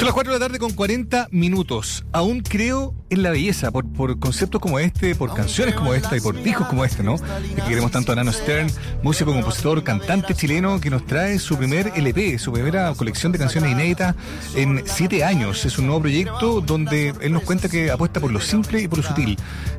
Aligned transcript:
Son 0.00 0.06
las 0.06 0.14
4 0.14 0.32
de 0.32 0.38
la 0.38 0.46
tarde 0.46 0.58
con 0.58 0.72
40 0.72 1.28
minutos. 1.30 2.06
Aún 2.10 2.40
creo 2.40 2.94
en 3.10 3.22
la 3.22 3.30
belleza 3.30 3.70
por, 3.70 3.92
por 3.92 4.18
conceptos 4.18 4.58
como 4.58 4.78
este, 4.78 5.14
por 5.14 5.34
canciones 5.34 5.74
como 5.74 5.92
esta 5.92 6.16
y 6.16 6.20
por 6.20 6.40
discos 6.42 6.68
como 6.68 6.84
este, 6.84 7.02
¿no? 7.02 7.16
que 7.18 7.62
queremos 7.68 7.90
tanto 7.90 8.12
a 8.12 8.14
Nano 8.14 8.32
Stern, 8.32 8.70
músico, 9.02 9.32
compositor, 9.32 9.82
cantante 9.82 10.32
chileno 10.34 10.80
que 10.80 10.88
nos 10.88 11.04
trae 11.04 11.38
su 11.38 11.58
primer 11.58 11.92
LP, 11.96 12.38
su 12.38 12.52
primera 12.52 12.94
colección 12.94 13.32
de 13.32 13.38
canciones 13.38 13.72
inéditas 13.72 14.14
en 14.54 14.82
7 14.86 15.22
años. 15.22 15.66
Es 15.66 15.78
un 15.78 15.86
nuevo 15.86 16.00
proyecto 16.00 16.62
donde 16.62 17.12
él 17.20 17.32
nos 17.32 17.42
cuenta 17.42 17.68
que 17.68 17.90
apuesta 17.90 18.20
por 18.20 18.32
lo 18.32 18.40
simple 18.40 18.80
y 18.80 18.88
por 18.88 19.00
lo 19.00 19.04
sutil. 19.04 19.36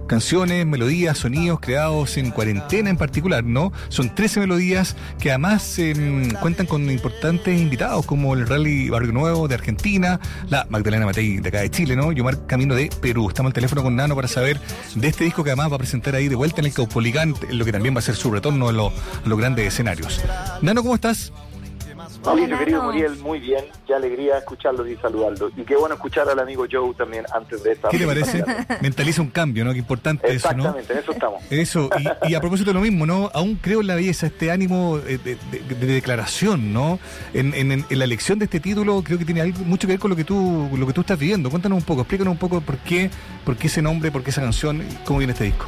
Canciones, 0.08 0.66
melodías, 0.66 1.18
sonidos 1.18 1.62
creados 1.62 2.18
en 2.18 2.32
cuarentena 2.32 2.90
en 2.90 2.98
particular, 2.98 3.46
¿no? 3.46 3.72
Son 3.88 4.14
13 4.14 4.42
melodías 4.42 4.98
que 5.20 5.30
además 5.30 5.80
em, 5.80 6.30
cuentan 6.32 6.66
con 6.66 6.92
importantes 6.92 7.60
invitados 7.60 8.06
como 8.06 8.34
el 8.34 8.46
Rally 8.46 8.90
Barrio 8.90 9.14
Nuevo 9.14 9.48
de 9.48 9.56
Argentina, 9.56 10.11
la 10.50 10.66
Magdalena 10.70 11.06
Matei 11.06 11.38
de 11.38 11.50
acá 11.50 11.62
de 11.62 11.70
Chile, 11.70 11.96
¿no? 11.96 12.12
Yomar 12.12 12.46
Camino 12.46 12.76
de 12.76 12.90
Perú. 13.02 13.30
Estamos 13.30 13.50
al 13.50 13.54
teléfono 13.54 13.84
con 13.84 13.96
Nano 13.96 14.16
para 14.16 14.28
saber 14.28 14.60
de 14.96 15.08
este 15.08 15.24
disco 15.24 15.44
que 15.44 15.52
además 15.52 15.72
va 15.72 15.76
a 15.76 15.80
presentar 15.80 16.16
ahí 16.16 16.28
de 16.28 16.36
vuelta 16.36 16.62
en 16.62 16.68
el 16.68 16.74
Caupolicán, 16.74 17.36
lo 17.50 17.66
que 17.66 17.72
también 17.72 17.96
va 17.96 18.00
a 18.00 18.04
ser 18.04 18.16
su 18.16 18.32
retorno 18.32 18.70
a, 18.70 18.72
los 18.72 19.38
grandes 19.38 19.68
escenarios. 19.68 20.22
Nano, 20.62 20.82
¿cómo 20.82 20.96
estás? 20.96 21.32
Hola, 22.24 22.60
querido 22.60 22.84
Muriel, 22.84 23.18
muy 23.18 23.40
bien. 23.40 23.66
Qué 23.88 23.96
alegría 23.96 24.38
escucharlo 24.38 24.88
y 24.88 24.96
saludarlo. 24.98 25.50
Y 25.58 25.64
qué 25.64 25.76
bueno 25.76 25.96
escuchar 25.96 26.30
al 26.30 26.40
amigo 26.40 26.66
Joe 26.72 26.94
también 26.94 27.26
antes 27.34 27.64
de 27.64 27.72
esta. 27.74 27.90
¿Qué 27.90 27.98
le 27.98 28.06
parece? 28.06 28.44
Mentaliza 28.82 29.22
un 29.22 29.30
cambio, 29.30 29.66
¿no? 29.66 29.74
Qué 29.74 29.80
importante 29.80 30.28
eso, 30.28 30.54
¿no? 30.54 30.58
Exactamente, 30.58 30.94
en 30.94 31.00
eso 31.00 31.12
estamos. 31.12 31.44
Eso, 31.50 31.90
y, 32.28 32.36
a 32.36 32.40
propósito 32.40 32.70
de 32.70 32.76
lo 32.76 32.82
mismo, 32.82 33.06
¿no? 33.06 33.32
Aún 33.34 33.56
creo 33.56 33.82
en 33.82 33.88
la 33.88 33.96
belleza, 33.96 34.28
este 34.28 34.52
ánimo 34.52 35.00
de, 35.00 35.38
declaración, 35.80 36.74
¿no? 36.74 37.00
En, 37.34 37.86
la 37.90 38.04
elección 38.04 38.38
de 38.40 38.46
este 38.46 38.60
título 38.60 39.02
creo 39.04 39.18
que 39.18 39.26
tiene 39.26 39.42
algo, 39.42 39.60
mucho 39.66 39.88
que 39.88 39.94
ver 39.94 40.00
con 40.00 40.10
lo 40.10 40.16
que 40.16 40.24
tú 40.24 40.70
lo 40.76 40.86
que 40.86 40.94
tú 40.94 41.02
estás 41.02 41.18
viviendo. 41.18 41.50
Cuéntanos 41.50 41.78
un 41.78 41.86
poco, 41.86 42.02
explícanos 42.02 42.32
un 42.32 42.38
poco 42.38 42.62
por 42.62 42.78
qué, 42.78 43.10
por 43.44 43.58
qué 43.58 43.68
ese 43.68 43.82
nombre, 43.82 44.12
por 44.12 44.24
qué 44.24 44.30
esa 44.30 44.42
canción, 44.42 44.84
cómo 45.06 45.20
viene 45.20 45.34
este 45.34 45.46
disco 45.46 45.66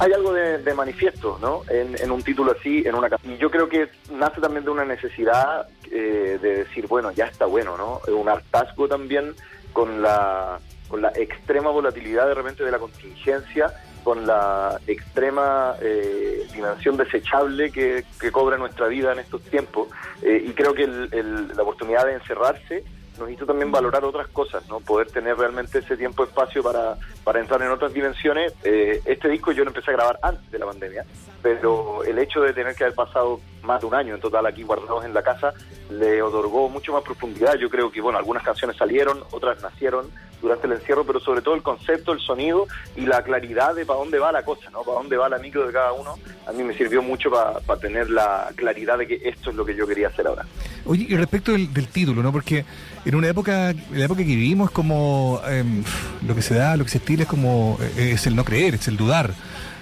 hay 0.00 0.14
algo 0.14 0.32
de, 0.32 0.74
manifiesto, 0.74 1.38
¿no? 1.42 1.62
En, 1.68 2.10
un 2.10 2.22
título 2.22 2.52
así, 2.58 2.82
en 2.86 2.94
una 2.94 3.08
Y 3.22 3.36
yo 3.36 3.50
creo 3.50 3.68
que 3.68 3.90
nace 4.10 4.40
también 4.40 4.64
de 4.64 4.70
una 4.70 4.84
necesidad 4.86 5.68
eh, 5.90 6.38
de 6.40 6.64
decir, 6.64 6.86
bueno, 6.86 7.12
ya 7.12 7.26
está 7.26 7.44
bueno, 7.44 7.76
¿no? 7.76 8.00
Un 8.14 8.28
hartazgo 8.28 8.88
también 8.88 9.34
con 9.74 10.00
la, 10.00 10.58
con 10.88 11.02
la 11.02 11.10
extrema 11.10 11.70
volatilidad 11.70 12.26
de 12.28 12.34
repente 12.34 12.64
de 12.64 12.70
la 12.70 12.78
contingencia, 12.78 13.74
con 14.02 14.26
la 14.26 14.80
extrema 14.86 15.74
eh, 15.82 16.46
dimensión 16.54 16.96
desechable 16.96 17.70
que, 17.70 18.02
cobra 18.32 18.56
nuestra 18.56 18.86
vida 18.88 19.12
en 19.12 19.18
estos 19.18 19.42
tiempos. 19.42 19.88
Eh, 20.22 20.46
y 20.46 20.52
creo 20.52 20.72
que 20.72 20.86
la 20.86 21.62
oportunidad 21.62 22.06
de 22.06 22.14
encerrarse 22.14 22.84
nos 23.20 23.30
hizo 23.30 23.46
también 23.46 23.70
valorar 23.70 24.04
otras 24.04 24.26
cosas, 24.28 24.66
¿no? 24.68 24.80
Poder 24.80 25.10
tener 25.10 25.36
realmente 25.36 25.78
ese 25.78 25.96
tiempo 25.96 26.24
espacio 26.24 26.62
para, 26.62 26.96
para 27.22 27.38
entrar 27.38 27.62
en 27.62 27.70
otras 27.70 27.92
dimensiones. 27.92 28.54
Eh, 28.64 29.00
este 29.04 29.28
disco 29.28 29.52
yo 29.52 29.62
lo 29.62 29.70
empecé 29.70 29.90
a 29.90 29.94
grabar 29.94 30.18
antes 30.22 30.50
de 30.50 30.58
la 30.58 30.66
pandemia, 30.66 31.04
pero 31.42 32.02
el 32.04 32.18
hecho 32.18 32.40
de 32.40 32.52
tener 32.52 32.74
que 32.74 32.84
haber 32.84 32.96
pasado 32.96 33.40
más 33.62 33.80
de 33.80 33.86
un 33.86 33.94
año 33.94 34.14
en 34.14 34.20
total 34.20 34.46
aquí 34.46 34.62
guardados 34.62 35.04
en 35.04 35.14
la 35.14 35.22
casa 35.22 35.52
le 35.90 36.22
otorgó 36.22 36.68
mucho 36.68 36.92
más 36.92 37.02
profundidad. 37.02 37.54
Yo 37.56 37.68
creo 37.68 37.92
que, 37.92 38.00
bueno, 38.00 38.18
algunas 38.18 38.42
canciones 38.42 38.76
salieron, 38.76 39.22
otras 39.30 39.60
nacieron 39.62 40.10
durante 40.40 40.66
el 40.66 40.74
encierro, 40.74 41.04
pero 41.04 41.20
sobre 41.20 41.42
todo 41.42 41.54
el 41.54 41.62
concepto, 41.62 42.12
el 42.12 42.20
sonido 42.20 42.66
y 42.96 43.02
la 43.02 43.22
claridad 43.22 43.74
de 43.74 43.84
para 43.84 43.98
dónde 43.98 44.18
va 44.18 44.32
la 44.32 44.44
cosa, 44.44 44.70
¿no? 44.70 44.82
Para 44.82 44.98
dónde 44.98 45.16
va 45.16 45.28
la 45.28 45.38
micro 45.38 45.66
de 45.66 45.72
cada 45.72 45.92
uno, 45.92 46.18
a 46.46 46.52
mí 46.52 46.62
me 46.62 46.74
sirvió 46.74 47.02
mucho 47.02 47.30
para 47.30 47.80
tener 47.80 48.10
la 48.10 48.50
claridad 48.54 48.98
de 48.98 49.06
que 49.06 49.20
esto 49.24 49.50
es 49.50 49.56
lo 49.56 49.64
que 49.64 49.74
yo 49.74 49.86
quería 49.86 50.08
hacer 50.08 50.26
ahora. 50.26 50.46
Oye, 50.84 51.06
y 51.08 51.16
respecto 51.16 51.52
del, 51.52 51.88
título, 51.88 52.22
¿no? 52.22 52.32
Porque 52.32 52.64
en 53.04 53.14
una 53.14 53.28
época, 53.28 53.74
la 53.92 54.04
época 54.04 54.20
que 54.20 54.26
vivimos, 54.26 54.70
como 54.70 55.40
em, 55.48 55.82
lo 56.26 56.34
que 56.34 56.42
se 56.42 56.54
da, 56.54 56.76
lo 56.76 56.84
que 56.84 56.90
se 56.90 56.98
estila 56.98 57.22
es 57.24 57.28
como, 57.28 57.78
eh, 57.96 58.12
es 58.12 58.26
el 58.26 58.36
no 58.36 58.44
creer, 58.44 58.74
es 58.74 58.88
el 58.88 58.96
dudar. 58.96 59.34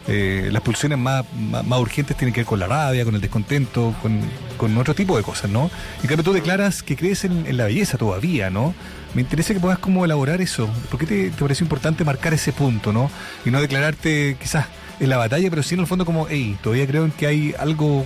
Eh, 0.09 0.48
las 0.51 0.62
pulsiones 0.62 0.98
más, 0.98 1.25
más, 1.34 1.78
urgentes 1.78 2.16
tienen 2.16 2.33
que 2.33 2.41
ver 2.41 2.47
con 2.47 2.59
la 2.59 2.66
rabia, 2.66 3.05
con 3.05 3.15
el 3.15 3.21
descontento, 3.21 3.94
con, 4.00 4.78
otro 4.78 4.94
tipo 4.94 5.16
de 5.16 5.22
cosas, 5.22 5.50
¿no? 5.50 5.71
Y 6.03 6.06
claro, 6.06 6.22
tú 6.22 6.33
declaras 6.33 6.83
que 6.83 6.97
crees 6.97 7.25
en, 7.25 7.56
la 7.56 7.66
belleza 7.66 7.99
todavía, 7.99 8.49
¿no? 8.49 8.75
Me 9.15 9.21
interesa 9.21 9.53
que 9.53 9.60
puedas 9.60 9.78
como 9.78 10.05
elaborar 10.05 10.41
eso. 10.41 10.69
¿Por 10.91 10.99
qué 10.99 11.06
te, 11.06 11.31
te 11.31 11.41
pareció 11.41 11.65
importante 11.65 12.05
marcar 12.05 12.33
ese 12.33 12.53
punto, 12.53 12.93
¿no? 12.93 13.10
Y 13.44 13.50
no 13.50 13.60
declararte 13.60 14.37
quizás 14.41 14.66
en 14.99 15.10
la 15.10 15.19
batalla, 15.19 15.50
pero 15.50 15.62
sí 15.62 15.75
en 15.75 15.83
el 15.83 15.87
fondo 15.87 16.05
como, 16.05 16.27
hey, 16.28 16.59
todavía 16.62 16.87
creo 16.87 17.04
en 17.04 17.10
que 17.10 17.27
hay 17.27 17.54
algo 17.59 18.04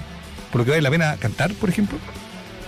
por 0.50 0.60
lo 0.60 0.64
que 0.66 0.72
vale 0.72 0.82
la 0.82 0.90
pena 0.90 1.16
cantar, 1.16 1.52
por 1.54 1.70
ejemplo. 1.70 1.98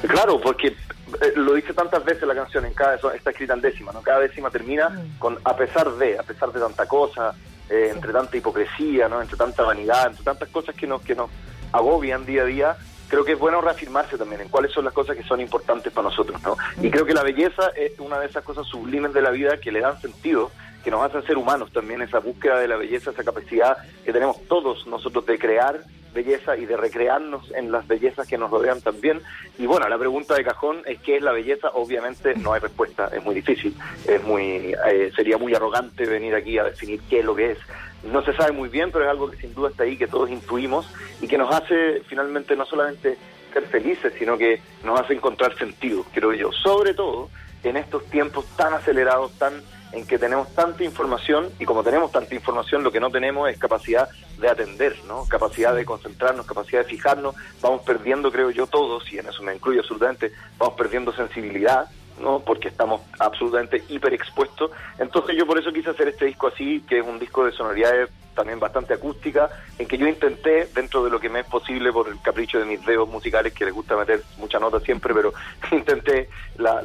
Claro, 0.08 0.40
porque 0.40 0.68
eh, 0.68 1.32
lo 1.36 1.54
dice 1.54 1.74
tantas 1.74 2.04
veces 2.04 2.26
la 2.26 2.34
canción, 2.34 2.64
en 2.64 2.72
cada 2.72 2.94
está 2.94 3.30
escrita 3.30 3.54
en 3.54 3.60
décima, 3.60 3.92
¿no? 3.92 4.00
Cada 4.00 4.20
décima 4.20 4.50
termina 4.50 4.88
mm. 4.88 5.18
con 5.18 5.38
a 5.44 5.54
pesar 5.56 5.90
de, 5.92 6.18
a 6.18 6.22
pesar 6.22 6.50
de 6.52 6.60
tanta 6.60 6.86
cosa, 6.86 7.34
eh, 7.70 7.90
entre 7.92 8.12
tanta 8.12 8.36
hipocresía, 8.36 9.08
¿no? 9.08 9.20
entre 9.20 9.36
tanta 9.36 9.62
vanidad, 9.62 10.08
entre 10.08 10.24
tantas 10.24 10.48
cosas 10.48 10.74
que 10.74 10.86
nos, 10.86 11.02
que 11.02 11.14
nos 11.14 11.30
agobian 11.72 12.24
día 12.26 12.42
a 12.42 12.46
día, 12.46 12.76
creo 13.08 13.24
que 13.24 13.32
es 13.32 13.38
bueno 13.38 13.60
reafirmarse 13.60 14.18
también 14.18 14.42
en 14.42 14.48
cuáles 14.48 14.72
son 14.72 14.84
las 14.84 14.94
cosas 14.94 15.16
que 15.16 15.22
son 15.22 15.40
importantes 15.40 15.92
para 15.92 16.08
nosotros. 16.08 16.42
¿no? 16.42 16.56
Y 16.82 16.90
creo 16.90 17.06
que 17.06 17.14
la 17.14 17.22
belleza 17.22 17.68
es 17.76 17.98
una 17.98 18.18
de 18.18 18.26
esas 18.26 18.44
cosas 18.44 18.66
sublimes 18.66 19.12
de 19.12 19.22
la 19.22 19.30
vida 19.30 19.58
que 19.58 19.72
le 19.72 19.80
dan 19.80 20.00
sentido, 20.00 20.50
que 20.82 20.90
nos 20.90 21.02
hacen 21.02 21.24
ser 21.24 21.38
humanos 21.38 21.72
también, 21.72 22.02
esa 22.02 22.18
búsqueda 22.18 22.58
de 22.58 22.68
la 22.68 22.76
belleza, 22.76 23.10
esa 23.10 23.24
capacidad 23.24 23.78
que 24.04 24.12
tenemos 24.12 24.46
todos 24.48 24.86
nosotros 24.86 25.24
de 25.26 25.38
crear 25.38 25.80
belleza 26.14 26.56
y 26.56 26.64
de 26.64 26.76
recrearnos 26.76 27.52
en 27.54 27.70
las 27.70 27.86
bellezas 27.86 28.26
que 28.26 28.38
nos 28.38 28.50
rodean 28.50 28.80
también. 28.80 29.20
Y 29.58 29.66
bueno, 29.66 29.88
la 29.88 29.98
pregunta 29.98 30.34
de 30.34 30.44
cajón 30.44 30.82
es 30.86 31.00
qué 31.00 31.16
es 31.16 31.22
la 31.22 31.32
belleza. 31.32 31.70
Obviamente 31.74 32.34
no 32.36 32.52
hay 32.52 32.60
respuesta, 32.60 33.10
es 33.12 33.22
muy 33.22 33.34
difícil, 33.34 33.74
es 34.06 34.22
muy 34.22 34.74
eh, 34.86 35.12
sería 35.14 35.36
muy 35.36 35.54
arrogante 35.54 36.06
venir 36.06 36.34
aquí 36.34 36.56
a 36.58 36.64
definir 36.64 37.00
qué 37.10 37.18
es 37.18 37.24
lo 37.24 37.34
que 37.34 37.52
es. 37.52 37.58
No 38.04 38.22
se 38.24 38.34
sabe 38.34 38.52
muy 38.52 38.68
bien, 38.68 38.90
pero 38.92 39.04
es 39.04 39.10
algo 39.10 39.30
que 39.30 39.36
sin 39.36 39.54
duda 39.54 39.70
está 39.70 39.84
ahí, 39.84 39.96
que 39.96 40.06
todos 40.06 40.30
intuimos 40.30 40.88
y 41.20 41.26
que 41.26 41.38
nos 41.38 41.54
hace 41.54 42.02
finalmente 42.06 42.56
no 42.56 42.64
solamente 42.64 43.18
ser 43.52 43.64
felices, 43.64 44.12
sino 44.18 44.36
que 44.36 44.60
nos 44.84 45.00
hace 45.00 45.14
encontrar 45.14 45.56
sentido, 45.56 46.04
creo 46.12 46.32
yo. 46.32 46.52
Sobre 46.52 46.94
todo 46.94 47.30
en 47.62 47.76
estos 47.76 48.04
tiempos 48.06 48.44
tan 48.56 48.74
acelerados, 48.74 49.32
tan 49.38 49.54
en 49.94 50.06
que 50.06 50.18
tenemos 50.18 50.52
tanta 50.54 50.82
información 50.84 51.50
y 51.58 51.64
como 51.64 51.82
tenemos 51.82 52.10
tanta 52.10 52.34
información 52.34 52.82
lo 52.82 52.90
que 52.90 53.00
no 53.00 53.10
tenemos 53.10 53.48
es 53.48 53.58
capacidad 53.58 54.08
de 54.40 54.48
atender, 54.48 54.96
¿no? 55.06 55.24
Capacidad 55.26 55.74
de 55.74 55.84
concentrarnos, 55.84 56.46
capacidad 56.46 56.82
de 56.82 56.88
fijarnos, 56.88 57.34
vamos 57.60 57.82
perdiendo, 57.82 58.30
creo 58.32 58.50
yo, 58.50 58.66
todos, 58.66 59.10
y 59.12 59.18
en 59.18 59.28
eso 59.28 59.42
me 59.42 59.54
incluyo 59.54 59.80
absolutamente, 59.80 60.32
vamos 60.58 60.74
perdiendo 60.74 61.12
sensibilidad, 61.12 61.88
¿no? 62.20 62.40
Porque 62.40 62.68
estamos 62.68 63.02
absolutamente 63.18 63.84
hiperexpuestos. 63.88 64.70
Entonces 64.98 65.36
yo 65.36 65.46
por 65.46 65.58
eso 65.58 65.72
quise 65.72 65.90
hacer 65.90 66.08
este 66.08 66.26
disco 66.26 66.48
así, 66.48 66.82
que 66.88 66.98
es 66.98 67.06
un 67.06 67.18
disco 67.18 67.44
de 67.44 67.52
sonoridades 67.52 68.10
también 68.34 68.60
bastante 68.60 68.94
acústica, 68.94 69.48
en 69.78 69.86
que 69.86 69.96
yo 69.96 70.06
intenté, 70.06 70.68
dentro 70.74 71.04
de 71.04 71.10
lo 71.10 71.20
que 71.20 71.28
me 71.28 71.40
es 71.40 71.46
posible 71.46 71.92
por 71.92 72.08
el 72.08 72.20
capricho 72.20 72.58
de 72.58 72.64
mis 72.64 72.84
dedos 72.84 73.08
musicales, 73.08 73.52
que 73.52 73.64
les 73.64 73.74
gusta 73.74 73.96
meter 73.96 74.22
mucha 74.38 74.58
nota 74.58 74.80
siempre, 74.80 75.14
pero 75.14 75.32
intenté 75.72 76.28
la, 76.58 76.82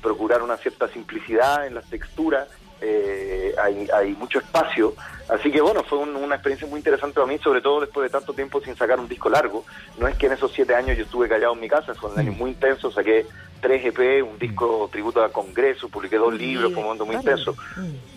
procurar 0.00 0.42
una 0.42 0.56
cierta 0.56 0.88
simplicidad 0.88 1.66
en 1.66 1.74
las 1.74 1.88
texturas, 1.88 2.48
eh, 2.82 3.54
hay, 3.62 3.88
hay 3.92 4.12
mucho 4.12 4.38
espacio. 4.40 4.94
Así 5.28 5.50
que 5.50 5.60
bueno, 5.60 5.82
fue 5.84 5.98
una 5.98 6.34
experiencia 6.34 6.66
muy 6.66 6.78
interesante 6.78 7.14
para 7.14 7.26
mí, 7.26 7.38
sobre 7.38 7.60
todo 7.60 7.80
después 7.80 8.04
de 8.04 8.18
tanto 8.18 8.34
tiempo 8.34 8.60
sin 8.60 8.76
sacar 8.76 8.98
un 8.98 9.08
disco 9.08 9.30
largo. 9.30 9.64
No 9.98 10.08
es 10.08 10.16
que 10.16 10.26
en 10.26 10.32
esos 10.32 10.52
siete 10.52 10.74
años 10.74 10.98
yo 10.98 11.04
estuve 11.04 11.28
callado 11.28 11.54
en 11.54 11.60
mi 11.60 11.68
casa, 11.68 11.94
fue 11.94 12.10
un 12.10 12.18
año 12.18 12.32
mm. 12.32 12.36
muy 12.38 12.50
intenso, 12.50 12.90
saqué 12.90 13.26
tres 13.60 13.84
EP, 13.84 14.22
un 14.22 14.38
disco 14.38 14.90
tributo 14.92 15.22
al 15.22 15.30
Congreso, 15.30 15.88
publiqué 15.88 16.16
dos 16.16 16.34
libros, 16.34 16.72
fue 16.72 16.80
un 16.80 16.84
momento 16.84 17.06
muy 17.06 17.16
intenso. 17.16 17.56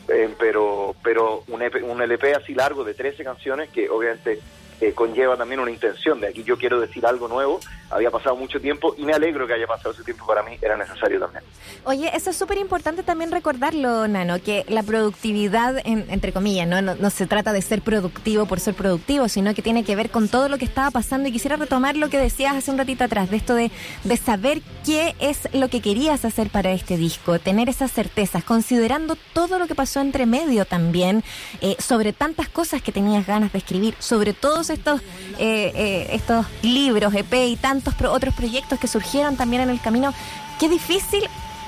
Eh, 0.07 0.33
pero 0.37 0.95
pero 1.03 1.43
un, 1.47 1.61
EP, 1.61 1.83
un 1.83 2.01
LP 2.01 2.33
así 2.33 2.53
largo 2.53 2.83
de 2.83 2.93
13 2.93 3.23
canciones 3.23 3.69
que 3.69 3.89
obviamente 3.89 4.39
eh, 4.81 4.93
conlleva 4.93 5.37
también 5.37 5.59
una 5.59 5.71
intención 5.71 6.19
de 6.19 6.27
aquí 6.27 6.43
yo 6.43 6.57
quiero 6.57 6.79
decir 6.79 7.05
algo 7.05 7.27
nuevo, 7.27 7.59
había 7.89 8.11
pasado 8.11 8.35
mucho 8.35 8.59
tiempo 8.59 8.95
y 8.97 9.03
me 9.03 9.13
alegro 9.13 9.47
que 9.47 9.53
haya 9.53 9.67
pasado 9.67 9.91
ese 9.91 10.03
tiempo 10.03 10.25
para 10.25 10.43
mí, 10.43 10.57
era 10.61 10.75
necesario 10.77 11.19
también. 11.19 11.43
Oye, 11.85 12.11
eso 12.13 12.29
es 12.31 12.35
súper 12.35 12.57
importante 12.57 13.03
también 13.03 13.31
recordarlo, 13.31 14.07
Nano, 14.07 14.41
que 14.41 14.65
la 14.67 14.83
productividad, 14.83 15.81
entre 15.85 16.33
comillas, 16.33 16.67
¿no? 16.67 16.81
¿no? 16.81 17.09
se 17.09 17.27
trata 17.27 17.53
de 17.53 17.61
ser 17.61 17.81
productivo 17.81 18.45
por 18.45 18.59
ser 18.59 18.73
productivo, 18.73 19.29
sino 19.29 19.53
que 19.53 19.61
tiene 19.61 19.83
que 19.83 19.95
ver 19.95 20.09
con 20.09 20.27
todo 20.27 20.49
lo 20.49 20.57
que 20.57 20.65
estaba 20.65 20.91
pasando 20.91 21.29
y 21.29 21.31
quisiera 21.31 21.55
retomar 21.55 21.95
lo 21.95 22.09
que 22.09 22.17
decías 22.17 22.55
hace 22.55 22.71
un 22.71 22.77
ratito 22.77 23.03
atrás, 23.03 23.29
de 23.29 23.37
esto 23.37 23.55
de, 23.55 23.71
de 24.03 24.17
saber 24.17 24.61
qué 24.85 25.15
es 25.19 25.47
lo 25.53 25.69
que 25.69 25.81
querías 25.81 26.25
hacer 26.25 26.49
para 26.49 26.71
este 26.71 26.97
disco, 26.97 27.39
tener 27.39 27.69
esas 27.69 27.91
certezas, 27.91 28.43
considerando 28.43 29.15
todo 29.33 29.59
lo 29.59 29.67
que 29.67 29.75
pasó 29.75 30.01
entre 30.01 30.25
medio 30.25 30.65
también, 30.65 31.23
eh, 31.61 31.75
sobre 31.79 32.13
tantas 32.13 32.49
cosas 32.49 32.81
que 32.81 32.91
tenías 32.91 33.25
ganas 33.25 33.53
de 33.53 33.59
escribir, 33.59 33.95
sobre 33.99 34.33
todo 34.33 34.63
estos, 34.69 35.01
eh, 35.39 35.71
eh, 35.75 36.07
estos 36.11 36.45
libros, 36.61 37.13
EP 37.13 37.33
y 37.47 37.55
tantos 37.55 37.93
otros 38.01 38.33
proyectos 38.33 38.79
que 38.79 38.87
surgieron 38.87 39.37
también 39.37 39.63
en 39.63 39.69
el 39.69 39.81
camino, 39.81 40.13
qué 40.59 40.69
difícil 40.69 41.23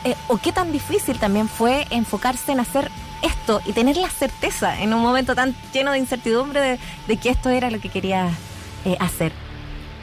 eh, 0.05 0.15
o 0.27 0.37
qué 0.37 0.51
tan 0.51 0.71
difícil 0.71 1.19
también 1.19 1.47
fue 1.47 1.85
enfocarse 1.89 2.51
en 2.51 2.59
hacer 2.59 2.89
esto 3.23 3.61
y 3.65 3.73
tener 3.73 3.97
la 3.97 4.09
certeza 4.09 4.81
en 4.81 4.93
un 4.93 5.01
momento 5.01 5.35
tan 5.35 5.55
lleno 5.73 5.91
de 5.91 5.97
incertidumbre 5.97 6.79
de, 7.07 7.17
que 7.17 7.29
esto 7.29 7.49
era 7.49 7.71
lo 7.71 7.79
que 7.79 7.89
quería 7.89 8.29
hacer. 8.99 9.31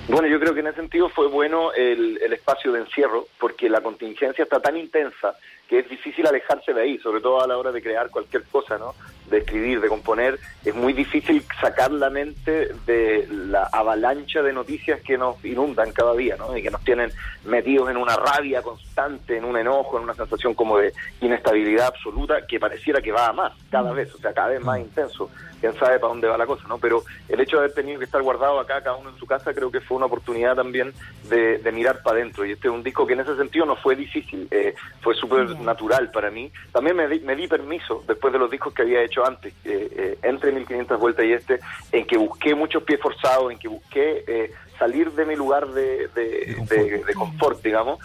Bueno, 0.08 0.29
yo 0.29 0.38
creo 0.38 0.52
que 0.52 0.61
en 0.61 0.67
ese 0.67 0.76
sentido 0.76 1.08
fue 1.08 1.29
bueno 1.29 1.73
el, 1.73 2.19
espacio 2.32 2.73
de 2.73 2.81
encierro, 2.81 3.26
porque 3.38 3.70
la 3.70 3.81
contingencia 3.81 4.43
está 4.43 4.61
tan 4.61 4.76
intensa 4.76 5.35
que 5.67 5.79
es 5.79 5.88
difícil 5.88 6.26
alejarse 6.26 6.75
de 6.75 6.82
ahí, 6.82 6.99
sobre 6.99 7.23
todo 7.23 7.43
a 7.43 7.46
la 7.46 7.56
hora 7.56 7.73
de 7.73 7.81
crear 7.81 8.11
cualquier 8.11 8.43
cosa, 8.44 8.76
¿no? 8.76 8.94
De 9.30 9.38
escribir, 9.38 9.80
de 9.80 9.88
componer, 9.88 10.38
es 10.64 10.74
muy 10.74 10.92
difícil 10.92 11.44
sacar 11.60 11.90
la 11.90 12.10
mente 12.10 12.68
de 12.86 13.26
la 13.30 13.64
avalancha 13.72 14.42
de 14.42 14.52
noticias 14.52 15.00
que 15.00 15.16
nos 15.18 15.42
inundan 15.44 15.92
cada 15.92 16.14
día, 16.14 16.36
¿no? 16.36 16.56
Y 16.56 16.62
que 16.62 16.70
nos 16.70 16.82
tienen 16.84 17.10
metidos 17.44 17.90
en 17.90 17.96
una 17.96 18.16
rabia 18.16 18.62
constante, 18.62 19.36
en 19.36 19.44
un 19.44 19.56
enojo, 19.56 19.96
en 19.96 20.04
una 20.04 20.14
sensación 20.14 20.54
como 20.54 20.78
de 20.78 20.92
inestabilidad 21.20 21.86
absoluta 21.86 22.46
que 22.46 22.60
pareciera 22.60 23.00
que 23.00 23.12
va 23.12 23.28
a 23.28 23.32
más 23.32 23.52
cada 23.70 23.92
vez, 23.92 24.14
o 24.14 24.18
sea, 24.18 24.32
cada 24.32 24.48
vez 24.48 24.62
más 24.62 24.78
intenso 24.78 25.30
quién 25.64 25.74
sabe 25.78 25.98
para 25.98 26.12
dónde 26.12 26.28
va 26.28 26.36
la 26.36 26.46
cosa, 26.46 26.68
¿no? 26.68 26.76
Pero 26.76 27.04
el 27.26 27.40
hecho 27.40 27.56
de 27.56 27.64
haber 27.64 27.74
tenido 27.74 27.98
que 27.98 28.04
estar 28.04 28.20
guardado 28.20 28.60
acá, 28.60 28.82
cada 28.82 28.96
uno 28.96 29.08
en 29.08 29.16
su 29.16 29.26
casa, 29.26 29.54
creo 29.54 29.70
que 29.70 29.80
fue 29.80 29.96
una 29.96 30.06
oportunidad 30.06 30.54
también 30.54 30.92
de, 31.30 31.58
mirar 31.72 32.02
para 32.02 32.18
adentro. 32.18 32.44
Y 32.44 32.52
este 32.52 32.68
es 32.68 32.74
un 32.74 32.82
disco 32.82 33.06
que 33.06 33.14
en 33.14 33.20
ese 33.20 33.34
sentido 33.34 33.64
no 33.64 33.74
fue 33.76 33.96
difícil, 33.96 34.46
eh, 34.50 34.74
fue 35.00 35.14
súper 35.14 35.58
natural 35.60 36.10
para 36.10 36.30
mí. 36.30 36.52
También 36.70 36.96
me 36.96 37.08
di, 37.08 37.20
me 37.20 37.34
di 37.34 37.48
permiso, 37.48 38.04
después 38.06 38.32
de 38.32 38.38
los 38.38 38.50
discos 38.50 38.74
que 38.74 38.82
había 38.82 39.02
hecho 39.02 39.13
antes, 39.22 39.52
eh, 39.64 39.88
eh, 39.96 40.19
entre 40.22 40.52
1500 40.52 40.99
vueltas 40.99 41.25
y 41.26 41.32
este, 41.32 41.61
en 41.93 42.06
que 42.06 42.16
busqué 42.16 42.55
muchos 42.55 42.82
pies 42.82 43.00
forzados, 43.00 43.52
en 43.52 43.58
que 43.58 43.69
busqué 43.69 44.50
salir 44.78 45.12
de 45.12 45.25
mi 45.26 45.37
lugar 45.37 45.69
de, 45.69 46.08
de 46.08 47.14
confort, 47.14 47.62
digamos. 47.62 47.99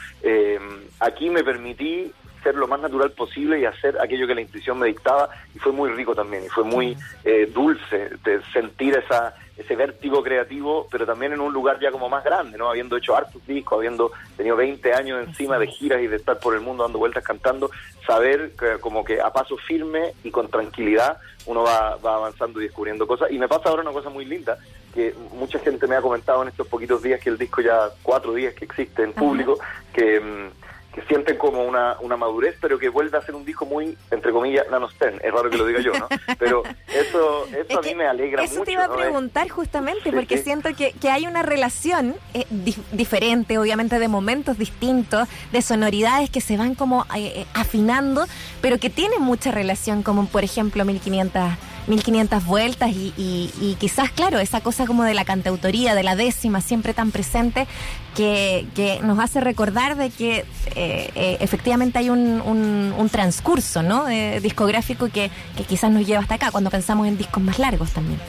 aquí 0.99 1.29
me 1.29 1.43
permití 1.43 2.11
ser 2.43 2.55
lo 2.55 2.67
más 2.67 2.79
natural 2.79 3.11
posible 3.11 3.59
y 3.59 3.65
hacer 3.65 3.99
aquello 3.99 4.27
que 4.27 4.35
la 4.35 4.41
intuición 4.41 4.79
me 4.79 4.87
dictaba 4.87 5.29
y 5.53 5.59
fue 5.59 5.71
muy 5.71 5.89
rico 5.91 6.15
también 6.15 6.45
y 6.45 6.49
fue 6.49 6.63
muy 6.63 6.97
eh, 7.23 7.49
dulce 7.53 8.11
de 8.23 8.41
sentir 8.53 8.97
esa 8.97 9.35
ese 9.59 9.75
vértigo 9.75 10.23
creativo, 10.23 10.87
pero 10.89 11.05
también 11.05 11.33
en 11.33 11.41
un 11.41 11.51
lugar 11.51 11.79
ya 11.81 11.91
como 11.91 12.07
más 12.07 12.23
grande, 12.23 12.57
¿no? 12.57 12.69
Habiendo 12.69 12.95
hecho 12.95 13.15
hartos 13.15 13.45
discos, 13.45 13.77
habiendo 13.77 14.11
tenido 14.37 14.55
20 14.55 14.93
años 14.93 15.27
encima 15.27 15.59
de 15.59 15.67
giras 15.67 16.01
y 16.01 16.07
de 16.07 16.15
estar 16.15 16.39
por 16.39 16.55
el 16.55 16.61
mundo 16.61 16.83
dando 16.83 16.97
vueltas 16.97 17.25
cantando, 17.25 17.69
saber 18.07 18.53
que 18.57 18.79
como 18.79 19.03
que 19.03 19.19
a 19.19 19.31
paso 19.31 19.57
firme 19.57 20.13
y 20.23 20.31
con 20.31 20.47
tranquilidad 20.47 21.17
uno 21.45 21.63
va, 21.63 21.97
va 21.97 22.15
avanzando 22.15 22.61
y 22.61 22.63
descubriendo 22.63 23.05
cosas. 23.05 23.31
Y 23.31 23.37
me 23.37 23.49
pasa 23.49 23.67
ahora 23.67 23.81
una 23.81 23.91
cosa 23.91 24.09
muy 24.09 24.23
linda, 24.23 24.57
que 24.93 25.13
mucha 25.33 25.59
gente 25.59 25.87
me 25.87 25.95
ha 25.95 26.01
comentado 26.01 26.41
en 26.41 26.47
estos 26.47 26.67
poquitos 26.67 27.03
días 27.03 27.19
que 27.19 27.29
el 27.29 27.37
disco 27.37 27.61
ya 27.61 27.89
cuatro 28.01 28.33
días 28.33 28.53
que 28.53 28.65
existe 28.65 29.03
en 29.03 29.13
público, 29.13 29.59
que... 29.93 30.19
Mm, 30.21 30.49
que 30.49 30.58
sienten 31.07 31.37
como 31.37 31.63
una, 31.63 31.97
una 32.01 32.17
madurez, 32.17 32.55
pero 32.59 32.77
que 32.79 32.89
vuelve 32.89 33.17
a 33.17 33.21
ser 33.21 33.35
un 33.35 33.45
disco 33.45 33.65
muy, 33.65 33.97
entre 34.11 34.31
comillas, 34.31 34.65
nanostern. 34.69 35.19
Es 35.23 35.31
raro 35.31 35.49
que 35.49 35.57
lo 35.57 35.65
diga 35.65 35.79
yo, 35.79 35.93
¿no? 35.93 36.07
Pero 36.37 36.63
eso, 36.87 37.45
eso 37.69 37.79
a 37.79 37.81
mí 37.81 37.95
me 37.95 38.05
alegra 38.05 38.41
mucho. 38.41 38.53
Eso 38.53 38.63
te 38.63 38.71
iba 38.73 38.85
a 38.85 38.95
preguntar 38.95 39.49
justamente, 39.49 40.11
porque 40.11 40.37
siento 40.37 40.69
que, 40.75 40.93
que, 40.93 41.09
hay 41.09 41.27
una 41.27 41.43
relación 41.43 42.15
eh, 42.33 42.45
diferente, 42.91 43.57
obviamente 43.57 43.99
de 43.99 44.07
momentos 44.07 44.57
distintos, 44.57 45.27
de 45.51 45.61
sonoridades 45.61 46.29
que 46.29 46.41
se 46.41 46.57
van 46.57 46.75
como 46.75 47.03
eh, 47.15 47.33
eh, 47.35 47.45
afinando, 47.53 48.25
pero 48.61 48.77
que 48.79 48.89
tienen 48.89 49.21
mucha 49.21 49.51
relación, 49.51 50.03
como 50.03 50.27
por 50.27 50.43
ejemplo 50.43 50.85
1500 50.85 51.43
1500 51.89 52.45
vueltas 52.45 52.91
y, 52.91 53.13
y, 53.17 53.75
quizás, 53.79 54.11
claro, 54.11 54.39
esa 54.39 54.61
cosa 54.61 54.85
como 54.85 55.03
de 55.03 55.13
la 55.13 55.25
cantautoría, 55.25 55.95
de 55.95 56.03
la 56.03 56.15
décima, 56.15 56.61
siempre 56.61 56.93
tan 56.93 57.11
presente, 57.11 57.67
que, 58.15 58.67
que 58.75 58.99
nos 59.01 59.19
hace 59.19 59.41
recordar 59.41 59.97
de 59.97 60.09
que 60.09 60.45
eh, 60.75 61.11
eh, 61.15 61.37
efectivamente 61.39 61.99
hay 61.99 62.09
un, 62.09 62.41
un, 62.41 63.09
transcurso 63.09 63.81
¿no? 63.81 64.07
Eh, 64.07 64.39
discográfico 64.39 65.09
que, 65.09 65.31
que 65.57 65.63
quizás 65.63 65.91
nos 65.91 66.05
lleva 66.05 66.21
hasta 66.21 66.35
acá, 66.35 66.51
cuando 66.51 66.69
pensamos 66.69 67.07
en 67.07 67.17
discos 67.17 67.41
más 67.41 67.57
largos 67.59 67.91
también. 67.91 68.19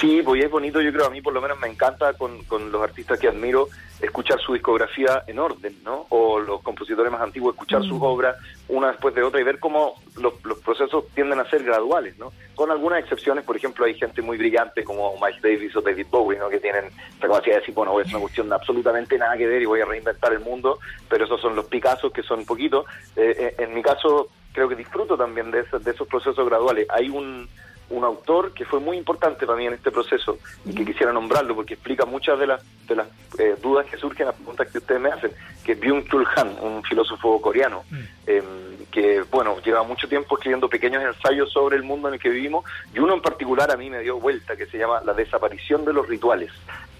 Sí, 0.00 0.22
pues 0.24 0.42
es 0.42 0.50
bonito, 0.50 0.80
yo 0.80 0.92
creo, 0.92 1.06
a 1.06 1.10
mí 1.10 1.20
por 1.20 1.32
lo 1.32 1.40
menos 1.40 1.58
me 1.58 1.68
encanta 1.68 2.14
con, 2.14 2.42
con 2.44 2.72
los 2.72 2.82
artistas 2.82 3.18
que 3.18 3.28
admiro 3.28 3.68
escuchar 4.00 4.40
su 4.40 4.54
discografía 4.54 5.24
en 5.26 5.38
orden, 5.38 5.76
¿no? 5.84 6.06
O 6.08 6.38
los 6.38 6.62
compositores 6.62 7.12
más 7.12 7.20
antiguos 7.20 7.54
escuchar 7.54 7.82
sus 7.82 7.98
mm. 7.98 8.02
obras 8.02 8.36
una 8.66 8.88
después 8.88 9.14
de 9.14 9.22
otra 9.22 9.40
y 9.40 9.44
ver 9.44 9.58
cómo 9.58 10.00
los, 10.16 10.42
los, 10.44 10.58
procesos 10.58 11.04
tienden 11.14 11.38
a 11.38 11.48
ser 11.50 11.62
graduales, 11.64 12.18
¿no? 12.18 12.32
Con 12.54 12.70
algunas 12.70 13.00
excepciones, 13.00 13.44
por 13.44 13.56
ejemplo, 13.56 13.84
hay 13.84 13.94
gente 13.94 14.22
muy 14.22 14.38
brillante 14.38 14.84
como 14.84 15.14
Miles 15.20 15.42
Davis 15.42 15.76
o 15.76 15.82
David 15.82 16.06
Bowie, 16.10 16.38
¿no? 16.38 16.48
Que 16.48 16.60
tienen 16.60 16.86
la 17.20 17.28
capacidad 17.28 17.56
de 17.56 17.60
decir, 17.60 17.74
bueno, 17.74 18.00
es 18.00 18.08
una 18.08 18.20
cuestión 18.20 18.48
de 18.48 18.54
absolutamente 18.54 19.18
nada 19.18 19.36
que 19.36 19.46
ver 19.46 19.60
y 19.60 19.66
voy 19.66 19.80
a 19.80 19.84
reinventar 19.84 20.32
el 20.32 20.40
mundo, 20.40 20.78
pero 21.08 21.24
esos 21.26 21.40
son 21.40 21.54
los 21.54 21.66
Picassos 21.66 22.12
que 22.12 22.22
son 22.22 22.44
poquitos. 22.46 22.86
Eh, 23.16 23.34
eh, 23.38 23.54
en 23.58 23.74
mi 23.74 23.82
caso, 23.82 24.28
creo 24.52 24.68
que 24.68 24.76
disfruto 24.76 25.16
también 25.16 25.50
de, 25.50 25.60
esos, 25.60 25.84
de 25.84 25.90
esos 25.90 26.08
procesos 26.08 26.46
graduales. 26.46 26.86
Hay 26.90 27.10
un 27.10 27.48
un 27.90 28.04
autor 28.04 28.52
que 28.52 28.64
fue 28.64 28.80
muy 28.80 28.96
importante 28.96 29.46
para 29.46 29.58
mí 29.58 29.66
en 29.66 29.74
este 29.74 29.90
proceso 29.90 30.38
y 30.64 30.74
que 30.74 30.84
quisiera 30.84 31.12
nombrarlo 31.12 31.54
porque 31.54 31.74
explica 31.74 32.04
muchas 32.04 32.38
de 32.38 32.46
las 32.46 32.62
de 32.86 32.96
las 32.96 33.08
eh, 33.38 33.56
dudas 33.62 33.86
que 33.86 33.96
surgen, 33.96 34.26
las 34.26 34.34
preguntas 34.34 34.70
que 34.70 34.78
ustedes 34.78 35.00
me 35.00 35.08
hacen, 35.08 35.30
que 35.64 35.72
es 35.72 35.80
Byung-Chul 35.80 36.26
Han, 36.36 36.56
un 36.60 36.82
filósofo 36.82 37.40
coreano, 37.40 37.84
em, 38.26 38.44
que 38.90 39.22
bueno, 39.30 39.58
lleva 39.64 39.82
mucho 39.82 40.06
tiempo 40.08 40.36
escribiendo 40.36 40.68
pequeños 40.68 41.02
ensayos 41.02 41.50
sobre 41.50 41.76
el 41.76 41.82
mundo 41.82 42.08
en 42.08 42.14
el 42.14 42.20
que 42.20 42.28
vivimos 42.28 42.64
y 42.94 42.98
uno 42.98 43.14
en 43.14 43.22
particular 43.22 43.70
a 43.70 43.76
mí 43.76 43.90
me 43.90 44.00
dio 44.00 44.20
vuelta 44.20 44.56
que 44.56 44.66
se 44.66 44.78
llama 44.78 45.00
La 45.04 45.14
desaparición 45.14 45.84
de 45.84 45.92
los 45.92 46.06
rituales. 46.08 46.50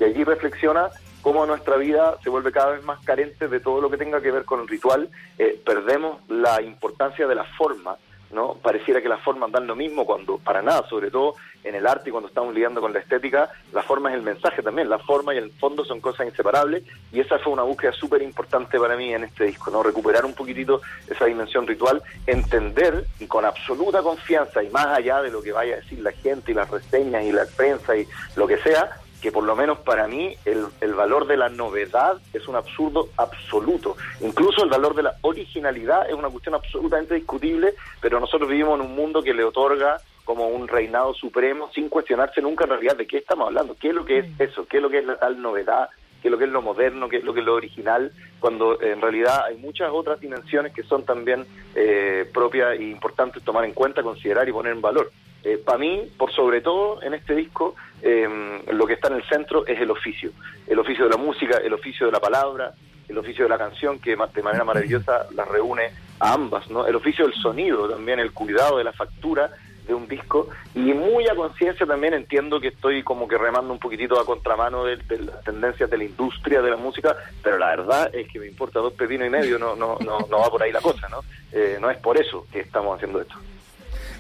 Y 0.01 0.05
allí 0.05 0.25
reflexiona 0.25 0.91
cómo 1.23 1.47
nuestra 1.47 1.77
vida 1.77 2.19
se 2.23 2.31
vuelve 2.31 2.53
cada 2.53 2.73
vez 2.73 2.85
más 2.85 3.03
carente 3.05 3.49
de 3.49 3.61
todo 3.61 3.81
lo 3.81 3.91
que 3.91 3.97
tenga 3.97 4.21
que 4.21 4.31
ver 4.31 4.45
con 4.45 4.61
el 4.61 4.69
ritual, 4.69 5.09
eh, 5.39 5.59
perdemos 5.65 6.21
la 6.29 6.61
importancia 6.61 7.27
de 7.27 7.35
la 7.35 7.45
forma 7.45 7.97
¿no? 8.35 8.55
Pareciera 8.55 9.01
que 9.01 9.09
las 9.09 9.23
formas 9.23 9.51
dan 9.51 9.67
lo 9.67 9.77
mismo 9.77 10.05
cuando, 10.05 10.39
para 10.39 10.61
nada, 10.61 10.87
sobre 10.89 11.11
todo 11.11 11.37
en 11.63 11.75
el 11.75 11.87
arte 11.87 12.11
y 12.11 12.13
cuando 12.13 12.29
estamos 12.29 12.53
lidiando 12.55 12.81
con 12.81 12.93
la 12.93 12.99
estética, 12.99 13.51
la 13.73 13.83
forma 13.83 14.11
es 14.11 14.17
el 14.17 14.23
mensaje 14.23 14.63
también, 14.63 14.91
la 14.91 14.99
forma 14.99 15.35
y 15.35 15.39
el 15.39 15.51
fondo 15.53 15.85
son 15.85 16.01
cosas 16.01 16.27
inseparables 16.27 16.85
y 17.13 17.21
esa 17.21 17.39
fue 17.39 17.53
una 17.53 17.63
búsqueda 17.63 17.93
súper 17.93 18.21
importante 18.21 18.79
para 18.79 18.97
mí 18.97 19.15
en 19.15 19.25
este 19.25 19.45
disco, 19.45 19.71
¿no? 19.71 19.83
Recuperar 19.83 20.25
un 20.25 20.35
poquitito 20.35 20.83
esa 21.09 21.25
dimensión 21.25 21.67
ritual, 21.67 22.03
entender 22.27 23.07
y 23.19 23.27
con 23.27 23.45
absoluta 23.45 24.03
confianza 24.03 24.63
y 24.63 24.69
más 24.69 24.87
allá 24.87 25.23
de 25.23 25.31
lo 25.31 25.41
que 25.41 25.53
vaya 25.53 25.75
a 25.75 25.81
decir 25.81 26.01
la 26.01 26.13
gente 26.13 26.53
y 26.53 26.55
las 26.55 26.69
reseñas 26.71 27.25
y 27.25 27.33
la 27.33 27.47
prensa 27.57 27.97
y 27.97 28.07
lo 28.37 28.47
que 28.47 28.59
sea, 28.59 29.01
que 29.25 29.33
por 29.33 29.45
lo 29.45 29.57
menos 29.57 29.79
para 29.79 30.07
mí 30.07 30.37
el, 30.45 30.67
el, 30.83 30.93
valor 30.93 31.27
de 31.27 31.39
la 31.39 31.49
novedad 31.49 32.19
es 32.35 32.47
un 32.47 32.57
absurdo 32.57 33.09
absoluto. 33.17 33.97
Incluso 34.21 34.63
el 34.63 34.69
valor 34.69 34.95
de 34.95 35.03
la 35.03 35.15
originalidad 35.23 36.07
es 36.07 36.15
una 36.15 36.29
cuestión 36.29 36.55
absolutamente 36.55 37.15
discutible, 37.15 37.73
pero 38.03 38.21
nosotros 38.21 38.51
vivimos 38.51 38.79
en 38.79 38.85
un 38.85 38.95
mundo 38.95 39.23
que 39.23 39.33
le 39.33 39.43
otorga 39.43 39.97
como 40.27 40.49
un 40.49 40.69
reinado 40.69 41.15
supremo 41.15 41.71
sin 41.75 41.89
cuestionarse 41.89 42.43
nunca 42.43 42.65
en 42.65 42.71
realidad 42.73 42.97
de 42.97 43.07
qué 43.07 43.17
estamos 43.17 43.47
hablando, 43.47 43.75
qué 43.81 43.89
es 43.89 43.95
lo 43.95 44.05
que 44.05 44.19
es 44.19 44.27
eso, 44.39 44.67
qué 44.67 44.77
es 44.77 44.83
lo 44.83 44.91
que 44.91 44.99
es 44.99 45.07
la 45.07 45.17
tal 45.17 45.41
novedad, 45.41 45.89
qué 46.21 46.29
es 46.29 46.33
lo 46.33 46.37
que 46.37 46.45
es 46.45 46.51
lo 46.51 46.61
moderno, 46.61 47.09
qué 47.09 47.17
es 47.17 47.25
lo 47.25 47.33
que 47.33 47.41
es 47.41 47.47
lo 47.47 47.55
original, 47.55 48.13
cuando 48.41 48.79
en 48.83 49.01
realidad 49.01 49.47
hay 49.47 49.57
muchas 49.57 49.91
otras 49.91 50.21
dimensiones 50.21 50.75
que 50.75 50.83
son 50.83 51.07
también 51.07 51.47
eh, 51.75 52.29
propias 52.31 52.79
e 52.79 52.83
importantes 52.83 53.43
tomar 53.43 53.65
en 53.65 53.73
cuenta, 53.73 54.03
considerar 54.03 54.47
y 54.47 54.53
poner 54.53 54.73
en 54.73 54.83
valor. 54.83 55.11
Eh, 55.45 55.59
para 55.65 55.79
mí, 55.79 56.11
por 56.17 56.33
sobre 56.33 56.63
todo 56.63 57.03
en 57.03 57.15
este 57.15 57.35
disco, 57.35 57.75
eh, 58.03 58.27
lo 58.73 58.87
que 58.87 58.95
está 58.95 59.09
en 59.09 59.15
el 59.15 59.25
centro 59.25 59.67
es 59.67 59.79
el 59.79 59.91
oficio. 59.91 60.31
El 60.67 60.79
oficio 60.79 61.05
de 61.05 61.11
la 61.11 61.19
música, 61.19 61.59
el 61.59 61.73
oficio 61.75 62.07
de 62.07 62.13
la 62.13 62.21
palabra, 62.21 62.73
el 63.09 63.19
oficio 63.19 63.45
de 63.45 63.51
la 63.51 63.59
canción, 63.59 63.99
que 63.99 64.17
de 64.17 64.43
manera 64.43 64.65
maravillosa 64.65 65.27
las 65.35 65.47
reúne 65.49 65.91
a 66.19 66.33
ambas, 66.33 66.71
¿no? 66.71 66.87
El 66.87 66.97
oficio 66.97 67.27
del 67.27 67.35
sonido 67.35 67.89
también, 67.89 68.19
el 68.19 68.33
cuidado 68.33 68.79
de 68.79 68.85
la 68.85 68.93
factura 68.93 69.51
de 69.87 69.93
un 69.93 70.09
disco 70.09 70.49
y 70.75 70.95
muy 70.95 71.29
a 71.29 71.35
conciencia 71.35 71.85
también 71.85 72.15
entiendo 72.15 72.59
que 72.59 72.69
estoy 72.69 73.03
como 73.03 73.29
que 73.29 73.37
remando 73.37 73.71
un 73.71 73.79
poquitito 73.79 74.19
a 74.19 74.25
contramano 74.25 74.85
de, 74.85 74.97
las 75.19 75.45
tendencias 75.45 75.91
de 75.91 75.99
la 75.99 76.05
industria 76.05 76.63
de 76.63 76.71
la 76.71 76.77
música, 76.79 77.15
pero 77.43 77.59
la 77.59 77.67
verdad 77.77 78.15
es 78.15 78.27
que 78.29 78.39
me 78.39 78.47
importa 78.47 78.81
dos 78.81 78.95
pepinos 78.95 79.27
y 79.27 79.31
medio, 79.31 79.59
no 79.59 79.77
no 79.77 79.99
no, 80.01 80.21
no 80.31 80.39
va 80.39 80.49
por 80.49 80.63
ahí 80.63 80.73
la 80.73 80.81
cosa, 80.81 81.07
¿no? 81.11 81.21
Eh, 81.53 81.77
no 81.79 81.91
es 81.91 81.99
por 81.99 82.19
eso 82.19 82.47
que 82.51 82.61
estamos 82.61 82.97
haciendo 82.97 83.21
esto. 83.21 83.35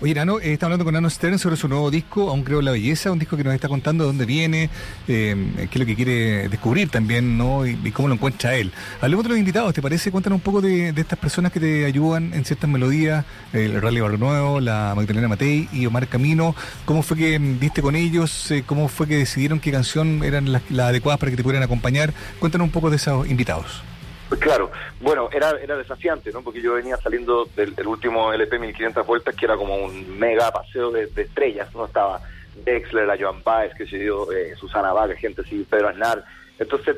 Oye, 0.05 0.15
Nano, 0.15 0.39
eh, 0.39 0.53
está 0.53 0.67
hablando 0.67 0.85
con 0.85 0.93
Nano 0.93 1.09
Stern 1.09 1.39
sobre 1.39 1.57
su 1.57 1.67
nuevo 1.67 1.91
disco, 1.91 2.29
Aún 2.29 2.43
Creo 2.45 2.61
la 2.61 2.73
Belleza, 2.73 3.11
un 3.11 3.19
disco 3.19 3.39
que 3.39 3.45
nos 3.45 3.55
está 3.55 3.69
contando 3.69 4.05
de 4.05 4.09
dónde 4.09 4.27
viene, 4.27 4.69
eh, 5.09 5.35
qué 5.57 5.65
es 5.73 5.77
lo 5.79 5.87
que 5.87 5.97
quiere 5.97 6.51
descubrir 6.51 6.91
también, 6.91 7.39
¿no? 7.39 7.67
Y, 7.67 7.91
cómo 7.91 8.09
lo 8.09 8.15
encuentra 8.15 8.55
él. 8.55 8.71
Hablemos 9.01 9.25
de 9.25 9.31
los 9.31 9.39
invitados, 9.39 9.73
¿te 9.73 9.81
parece? 9.81 10.11
Cuéntanos 10.11 10.37
un 10.37 10.43
poco 10.43 10.61
de, 10.61 10.91
estas 10.91 11.19
personas 11.19 11.53
que 11.53 11.59
te 11.59 11.87
ayudan 11.87 12.35
en 12.35 12.45
ciertas 12.45 12.69
melodías, 12.69 13.25
el 13.55 13.81
Rally 13.81 14.01
Barrio 14.01 14.19
Nuevo, 14.19 14.61
la 14.61 14.93
Magdalena 14.95 15.27
Matei 15.27 15.71
y 15.73 15.87
Omar 15.87 16.07
Camino. 16.07 16.55
¿Cómo 16.85 17.03
fue 17.03 17.17
que 17.17 17.39
viste 17.39 17.81
con 17.81 17.97
ellos? 17.97 18.51
Eh, 18.51 18.63
¿Cómo 18.67 18.89
fue 18.89 19.09
que 19.09 19.17
decidieron 19.17 19.59
qué 19.59 19.73
canción 19.73 20.23
eran 20.23 20.53
las 20.53 20.63
adecuadas 20.87 21.19
para 21.19 21.31
que 21.31 21.39
te 21.39 21.43
pudieran 21.43 21.63
acompañar? 21.63 22.13
Cuéntanos 22.41 22.67
un 22.67 22.73
poco 22.73 22.91
de 22.91 22.97
esos 22.97 23.27
invitados. 23.27 23.83
Pues 24.29 24.41
claro, 24.41 24.71
bueno, 25.01 25.29
era, 25.33 25.51
era 25.63 25.77
desafiante, 25.77 26.33
¿no? 26.33 26.43
Porque 26.43 26.63
yo 26.63 26.75
venía 26.75 26.97
saliendo 26.97 27.47
del, 27.57 27.75
último 27.87 28.33
LP 28.33 28.59
1500 28.59 29.07
vueltas, 29.07 29.35
que 29.35 29.45
era 29.45 29.57
como 29.57 29.77
un 29.77 30.19
mega 30.19 30.51
paseo 30.51 30.91
de, 30.91 31.11
estrellas, 31.17 31.69
¿no? 31.75 31.85
Estaba 31.85 32.21
Dexler, 32.65 33.07
la 33.07 33.19
Joan 33.19 33.43
Baez, 33.43 33.75
que 33.75 33.87
se 33.87 33.99
dio 33.99 34.33
eh, 34.33 34.55
Susana 34.57 34.93
Vaga, 34.93 35.15
gente 35.15 35.43
así, 35.43 35.67
Pedro 35.69 35.89
Aznar. 35.89 36.25
Entonces, 36.59 36.97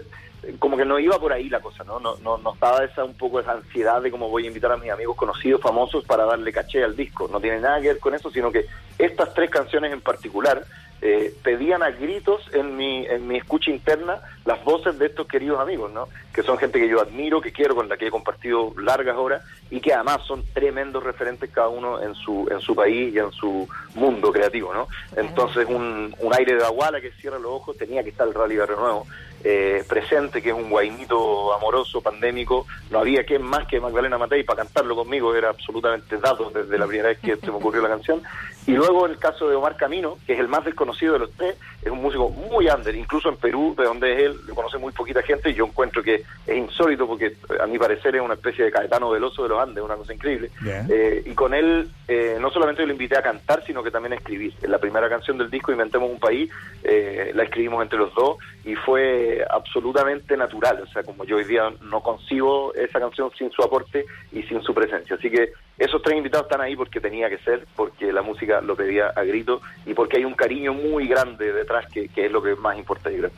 como 0.58 0.76
que 0.76 0.84
no 0.84 0.98
iba 0.98 1.18
por 1.18 1.32
ahí 1.32 1.48
la 1.48 1.60
cosa, 1.60 1.82
¿no? 1.84 1.98
No, 1.98 2.16
no, 2.16 2.38
no 2.38 2.54
estaba 2.54 2.84
esa 2.84 3.04
un 3.04 3.14
poco 3.14 3.40
esa 3.40 3.52
ansiedad 3.52 4.00
de 4.00 4.10
cómo 4.10 4.28
voy 4.28 4.44
a 4.44 4.48
invitar 4.48 4.70
a 4.70 4.76
mis 4.76 4.90
amigos 4.90 5.16
conocidos, 5.16 5.60
famosos, 5.60 6.04
para 6.04 6.24
darle 6.24 6.52
caché 6.52 6.84
al 6.84 6.94
disco. 6.94 7.28
No 7.30 7.40
tiene 7.40 7.60
nada 7.60 7.80
que 7.80 7.88
ver 7.88 7.98
con 7.98 8.14
eso, 8.14 8.30
sino 8.30 8.52
que 8.52 8.66
estas 8.98 9.34
tres 9.34 9.50
canciones 9.50 9.92
en 9.92 10.00
particular 10.00 10.64
eh, 11.02 11.34
pedían 11.42 11.82
a 11.82 11.90
gritos 11.90 12.42
en 12.52 12.76
mi, 12.76 13.06
en 13.06 13.28
mi 13.28 13.36
escucha 13.36 13.70
interna 13.70 14.20
las 14.44 14.62
voces 14.64 14.98
de 14.98 15.06
estos 15.06 15.26
queridos 15.26 15.60
amigos, 15.60 15.92
¿no? 15.92 16.08
Que 16.32 16.42
son 16.42 16.56
gente 16.58 16.80
que 16.80 16.88
yo 16.88 17.00
admiro, 17.00 17.40
que 17.40 17.52
quiero, 17.52 17.74
con 17.74 17.88
la 17.88 17.96
que 17.96 18.06
he 18.06 18.10
compartido 18.10 18.72
largas 18.78 19.16
horas 19.16 19.42
y 19.70 19.80
que 19.80 19.92
además 19.92 20.22
son 20.26 20.42
tremendos 20.54 21.02
referentes 21.02 21.50
cada 21.50 21.68
uno 21.68 22.02
en 22.02 22.14
su, 22.14 22.48
en 22.50 22.60
su 22.60 22.74
país 22.74 23.14
y 23.14 23.18
en 23.18 23.32
su 23.32 23.68
mundo 23.94 24.32
creativo, 24.32 24.72
¿no? 24.72 24.88
Entonces 25.16 25.66
un, 25.68 26.14
un 26.18 26.34
aire 26.34 26.56
de 26.56 26.64
aguala 26.64 27.00
que 27.00 27.10
cierra 27.12 27.38
los 27.38 27.52
ojos 27.52 27.76
tenía 27.76 28.02
que 28.02 28.10
estar 28.10 28.26
el 28.26 28.34
Rally 28.34 28.56
Barrio 28.56 28.76
Nuevo 28.76 29.06
eh, 29.48 29.84
presente, 29.88 30.42
que 30.42 30.48
es 30.48 30.54
un 30.56 30.68
guainito 30.68 31.54
amoroso, 31.54 32.00
pandémico. 32.00 32.66
No 32.90 32.98
había 32.98 33.22
quien 33.22 33.42
más 33.42 33.64
que 33.68 33.78
Magdalena 33.78 34.18
Matei 34.18 34.42
para 34.42 34.64
cantarlo 34.64 34.96
conmigo, 34.96 35.36
era 35.36 35.50
absolutamente 35.50 36.18
dado 36.18 36.50
desde 36.50 36.76
la 36.76 36.84
primera 36.84 37.10
vez 37.10 37.18
que 37.20 37.36
se 37.36 37.46
me 37.46 37.58
ocurrió 37.58 37.80
la 37.80 37.90
canción. 37.90 38.22
Y 38.66 38.72
luego 38.72 39.06
el 39.06 39.18
caso 39.18 39.48
de 39.48 39.54
Omar 39.54 39.76
Camino, 39.76 40.18
que 40.26 40.32
es 40.32 40.40
el 40.40 40.48
más 40.48 40.64
desconocido 40.64 41.12
de 41.12 41.20
los 41.20 41.30
tres, 41.34 41.56
es 41.80 41.92
un 41.92 42.02
músico 42.02 42.28
muy 42.28 42.68
under, 42.68 42.92
incluso 42.96 43.28
en 43.28 43.36
Perú, 43.36 43.76
de 43.78 43.84
donde 43.84 44.12
es 44.14 44.22
él, 44.24 44.40
lo 44.48 44.56
conoce 44.56 44.78
muy 44.78 44.92
poquita 44.92 45.22
gente, 45.22 45.50
y 45.50 45.54
yo 45.54 45.66
encuentro 45.66 46.02
que 46.02 46.24
es 46.44 46.56
insólito 46.56 47.06
porque 47.06 47.36
a 47.60 47.66
mi 47.66 47.78
parecer 47.78 48.16
es 48.16 48.22
una 48.22 48.34
especie 48.34 48.64
de 48.64 48.72
Caetano 48.72 49.10
Veloso 49.10 49.44
de 49.44 49.50
los 49.50 49.60
Andes, 49.60 49.84
una 49.84 49.94
cosa 49.94 50.12
increíble. 50.12 50.50
Eh, 50.90 51.22
y 51.24 51.34
con 51.34 51.54
él 51.54 51.88
eh, 52.08 52.38
no 52.40 52.50
solamente 52.50 52.84
lo 52.84 52.90
invité 52.90 53.16
a 53.16 53.22
cantar, 53.22 53.62
sino 53.64 53.84
que 53.84 53.92
también 53.92 54.14
a 54.14 54.16
escribir. 54.16 54.54
En 54.60 54.72
la 54.72 54.78
primera 54.78 55.08
canción 55.08 55.38
del 55.38 55.48
disco, 55.48 55.70
Inventemos 55.70 56.10
un 56.10 56.18
País, 56.18 56.50
la 56.82 57.42
escribimos 57.44 57.82
entre 57.82 57.98
los 57.98 58.12
dos 58.14 58.38
y 58.64 58.74
fue 58.74 59.35
absolutamente 59.48 60.36
natural. 60.36 60.82
O 60.82 60.86
sea, 60.86 61.02
como 61.02 61.24
yo 61.24 61.36
hoy 61.36 61.44
día 61.44 61.72
no 61.82 62.02
concibo 62.02 62.74
esa 62.74 63.00
canción 63.00 63.30
sin 63.36 63.50
su 63.50 63.62
aporte 63.62 64.04
y 64.32 64.42
sin 64.44 64.62
su 64.62 64.74
presencia. 64.74 65.16
Así 65.16 65.30
que 65.30 65.52
esos 65.78 66.02
tres 66.02 66.16
invitados 66.16 66.46
están 66.46 66.60
ahí 66.60 66.76
porque 66.76 67.00
tenía 67.00 67.28
que 67.28 67.38
ser, 67.38 67.66
porque 67.74 68.12
la 68.12 68.22
música 68.22 68.60
lo 68.60 68.76
pedía 68.76 69.08
a 69.08 69.22
grito 69.24 69.60
y 69.84 69.94
porque 69.94 70.18
hay 70.18 70.24
un 70.24 70.34
cariño 70.34 70.72
muy 70.72 71.06
grande 71.06 71.52
detrás 71.52 71.86
que, 71.92 72.08
que 72.08 72.26
es 72.26 72.32
lo 72.32 72.42
que 72.42 72.54
más 72.56 72.78
importa, 72.78 73.10
creo. 73.10 73.30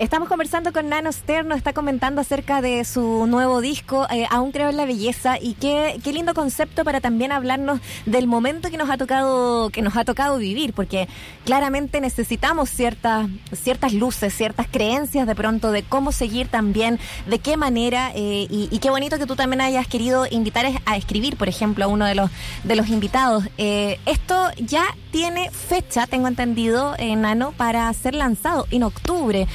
Estamos 0.00 0.30
conversando 0.30 0.72
con 0.72 0.88
Nano 0.88 1.12
Stern, 1.12 1.52
está 1.52 1.74
comentando 1.74 2.22
acerca 2.22 2.62
de 2.62 2.86
su 2.86 3.26
nuevo 3.26 3.60
disco, 3.60 4.06
eh, 4.10 4.26
Aún 4.30 4.50
creo 4.50 4.70
en 4.70 4.78
la 4.78 4.86
belleza, 4.86 5.36
y 5.38 5.52
qué, 5.52 6.00
qué 6.02 6.14
lindo 6.14 6.32
concepto 6.32 6.84
para 6.84 7.02
también 7.02 7.32
hablarnos 7.32 7.80
del 8.06 8.26
momento 8.26 8.70
que 8.70 8.78
nos 8.78 8.88
ha 8.88 8.96
tocado, 8.96 9.68
que 9.68 9.82
nos 9.82 9.98
ha 9.98 10.06
tocado 10.06 10.38
vivir, 10.38 10.72
porque 10.72 11.06
claramente 11.44 12.00
necesitamos 12.00 12.70
ciertas, 12.70 13.28
ciertas 13.52 13.92
luces, 13.92 14.32
ciertas 14.32 14.68
creencias 14.68 15.26
de 15.26 15.34
pronto 15.34 15.70
de 15.70 15.82
cómo 15.82 16.12
seguir 16.12 16.48
también, 16.48 16.98
de 17.26 17.38
qué 17.38 17.58
manera, 17.58 18.10
eh, 18.14 18.46
y, 18.48 18.78
qué 18.78 18.88
bonito 18.88 19.18
que 19.18 19.26
tú 19.26 19.36
también 19.36 19.60
hayas 19.60 19.86
querido 19.86 20.26
invitar 20.30 20.64
a 20.86 20.96
escribir, 20.96 21.36
por 21.36 21.50
ejemplo, 21.50 21.84
a 21.84 21.88
uno 21.88 22.06
de 22.06 22.14
los, 22.14 22.30
de 22.64 22.74
los 22.74 22.88
invitados. 22.88 23.44
Eh, 23.58 24.00
esto 24.06 24.48
ya 24.56 24.84
tiene 25.10 25.50
fecha, 25.50 26.06
tengo 26.06 26.26
entendido, 26.26 26.96
Nano, 27.18 27.52
para 27.52 27.92
ser 27.92 28.14
lanzado 28.14 28.66
en 28.70 28.84
octubre. 28.84 29.46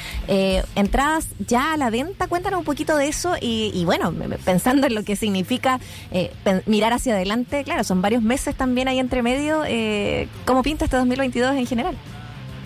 Entradas 0.74 1.28
ya 1.38 1.72
a 1.72 1.76
la 1.76 1.90
venta. 1.90 2.28
Cuéntanos 2.28 2.58
un 2.58 2.64
poquito 2.64 2.96
de 2.96 3.08
eso 3.08 3.34
y, 3.40 3.84
bueno, 3.84 4.12
pensando 4.44 4.86
en 4.86 4.94
lo 4.94 5.04
que 5.04 5.16
significa 5.16 5.80
eh, 6.10 6.30
mirar 6.66 6.92
hacia 6.92 7.14
adelante, 7.14 7.64
claro, 7.64 7.84
son 7.84 8.02
varios 8.02 8.22
meses 8.22 8.54
también 8.54 8.88
ahí 8.88 8.98
entre 8.98 9.22
medio. 9.22 9.62
Eh, 9.66 10.28
¿Cómo 10.44 10.62
pinta 10.62 10.84
este 10.84 10.96
2022 10.96 11.56
en 11.56 11.66
general? 11.66 11.96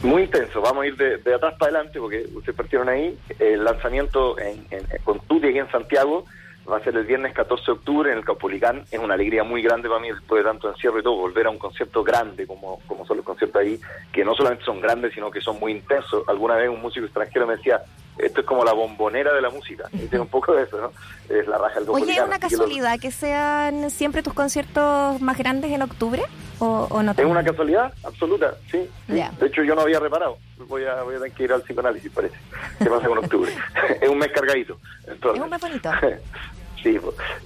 Muy 0.02 0.22
intenso, 0.22 0.62
vamos 0.62 0.84
a 0.84 0.86
ir 0.86 0.96
de, 0.96 1.34
atrás 1.34 1.54
para 1.58 1.72
adelante 1.72 2.00
porque 2.00 2.26
ustedes 2.34 2.56
partieron 2.56 2.88
ahí. 2.88 3.18
El 3.38 3.64
lanzamiento 3.64 4.38
en, 4.38 4.64
en, 4.70 4.86
con 5.04 5.20
Tuti 5.20 5.48
aquí 5.48 5.58
en 5.58 5.70
Santiago 5.70 6.24
va 6.70 6.78
a 6.78 6.84
ser 6.84 6.96
el 6.96 7.04
viernes 7.04 7.32
14 7.34 7.64
de 7.64 7.72
octubre 7.72 8.12
en 8.12 8.18
el 8.18 8.24
Caupolicán. 8.24 8.84
Es 8.90 8.98
una 8.98 9.14
alegría 9.14 9.44
muy 9.44 9.62
grande 9.62 9.88
para 9.88 10.00
mí 10.00 10.10
después 10.10 10.42
de 10.42 10.50
tanto 10.50 10.68
encierro 10.68 11.00
y 11.00 11.02
todo, 11.02 11.16
volver 11.16 11.46
a 11.46 11.50
un 11.50 11.58
concierto 11.58 12.04
grande 12.04 12.46
como, 12.46 12.80
como 12.86 13.04
son 13.06 13.18
los 13.18 13.26
conciertos 13.26 13.60
ahí, 13.60 13.80
que 14.12 14.24
no 14.24 14.34
solamente 14.34 14.64
son 14.64 14.80
grandes, 14.80 15.12
sino 15.14 15.30
que 15.30 15.40
son 15.40 15.58
muy 15.58 15.72
intensos. 15.72 16.28
Alguna 16.28 16.56
vez 16.56 16.68
un 16.68 16.80
músico 16.80 17.06
extranjero 17.06 17.46
me 17.46 17.56
decía, 17.56 17.82
esto 18.18 18.40
es 18.40 18.46
como 18.46 18.64
la 18.64 18.72
bombonera 18.72 19.32
de 19.32 19.40
la 19.40 19.50
música. 19.50 19.84
Y 19.92 20.06
tiene 20.06 20.20
un 20.20 20.28
poco 20.28 20.54
de 20.54 20.64
eso, 20.64 20.80
¿no? 20.80 20.92
Es 21.34 21.46
la 21.46 21.58
raja 21.58 21.80
del 21.80 21.88
Oye, 21.90 22.12
¿es 22.12 22.20
una 22.20 22.38
casualidad 22.38 22.98
que, 22.98 23.10
sean 23.10 23.90
siempre 23.90 24.22
tus 24.22 24.34
conciertos 24.34 25.20
más 25.20 25.36
grandes 25.36 25.72
en 25.72 25.82
octubre? 25.82 26.22
¿O, 26.58 27.02
no? 27.02 27.12
Es 27.12 27.24
una 27.24 27.42
casualidad 27.42 27.92
absoluta, 28.04 28.54
sí. 28.70 28.88
De 29.08 29.46
hecho, 29.46 29.62
yo 29.62 29.74
no 29.74 29.82
había 29.82 29.98
reparado. 29.98 30.36
Voy 30.68 30.84
a, 30.84 31.02
voy 31.02 31.14
a 31.14 31.18
tener 31.18 31.32
que 31.32 31.44
ir 31.44 31.52
al 31.52 31.62
psicoanálisis, 31.62 32.12
parece. 32.12 32.36
¿Qué 32.78 32.84
pasa 32.84 33.08
con 33.08 33.18
octubre? 33.18 33.50
es 34.00 34.08
un 34.08 34.18
mes 34.18 34.30
cargadito. 34.30 34.78
es 35.06 35.40
un 35.40 35.50
mes 35.50 35.60
bonito. 35.60 35.90
Sí, 36.82 36.98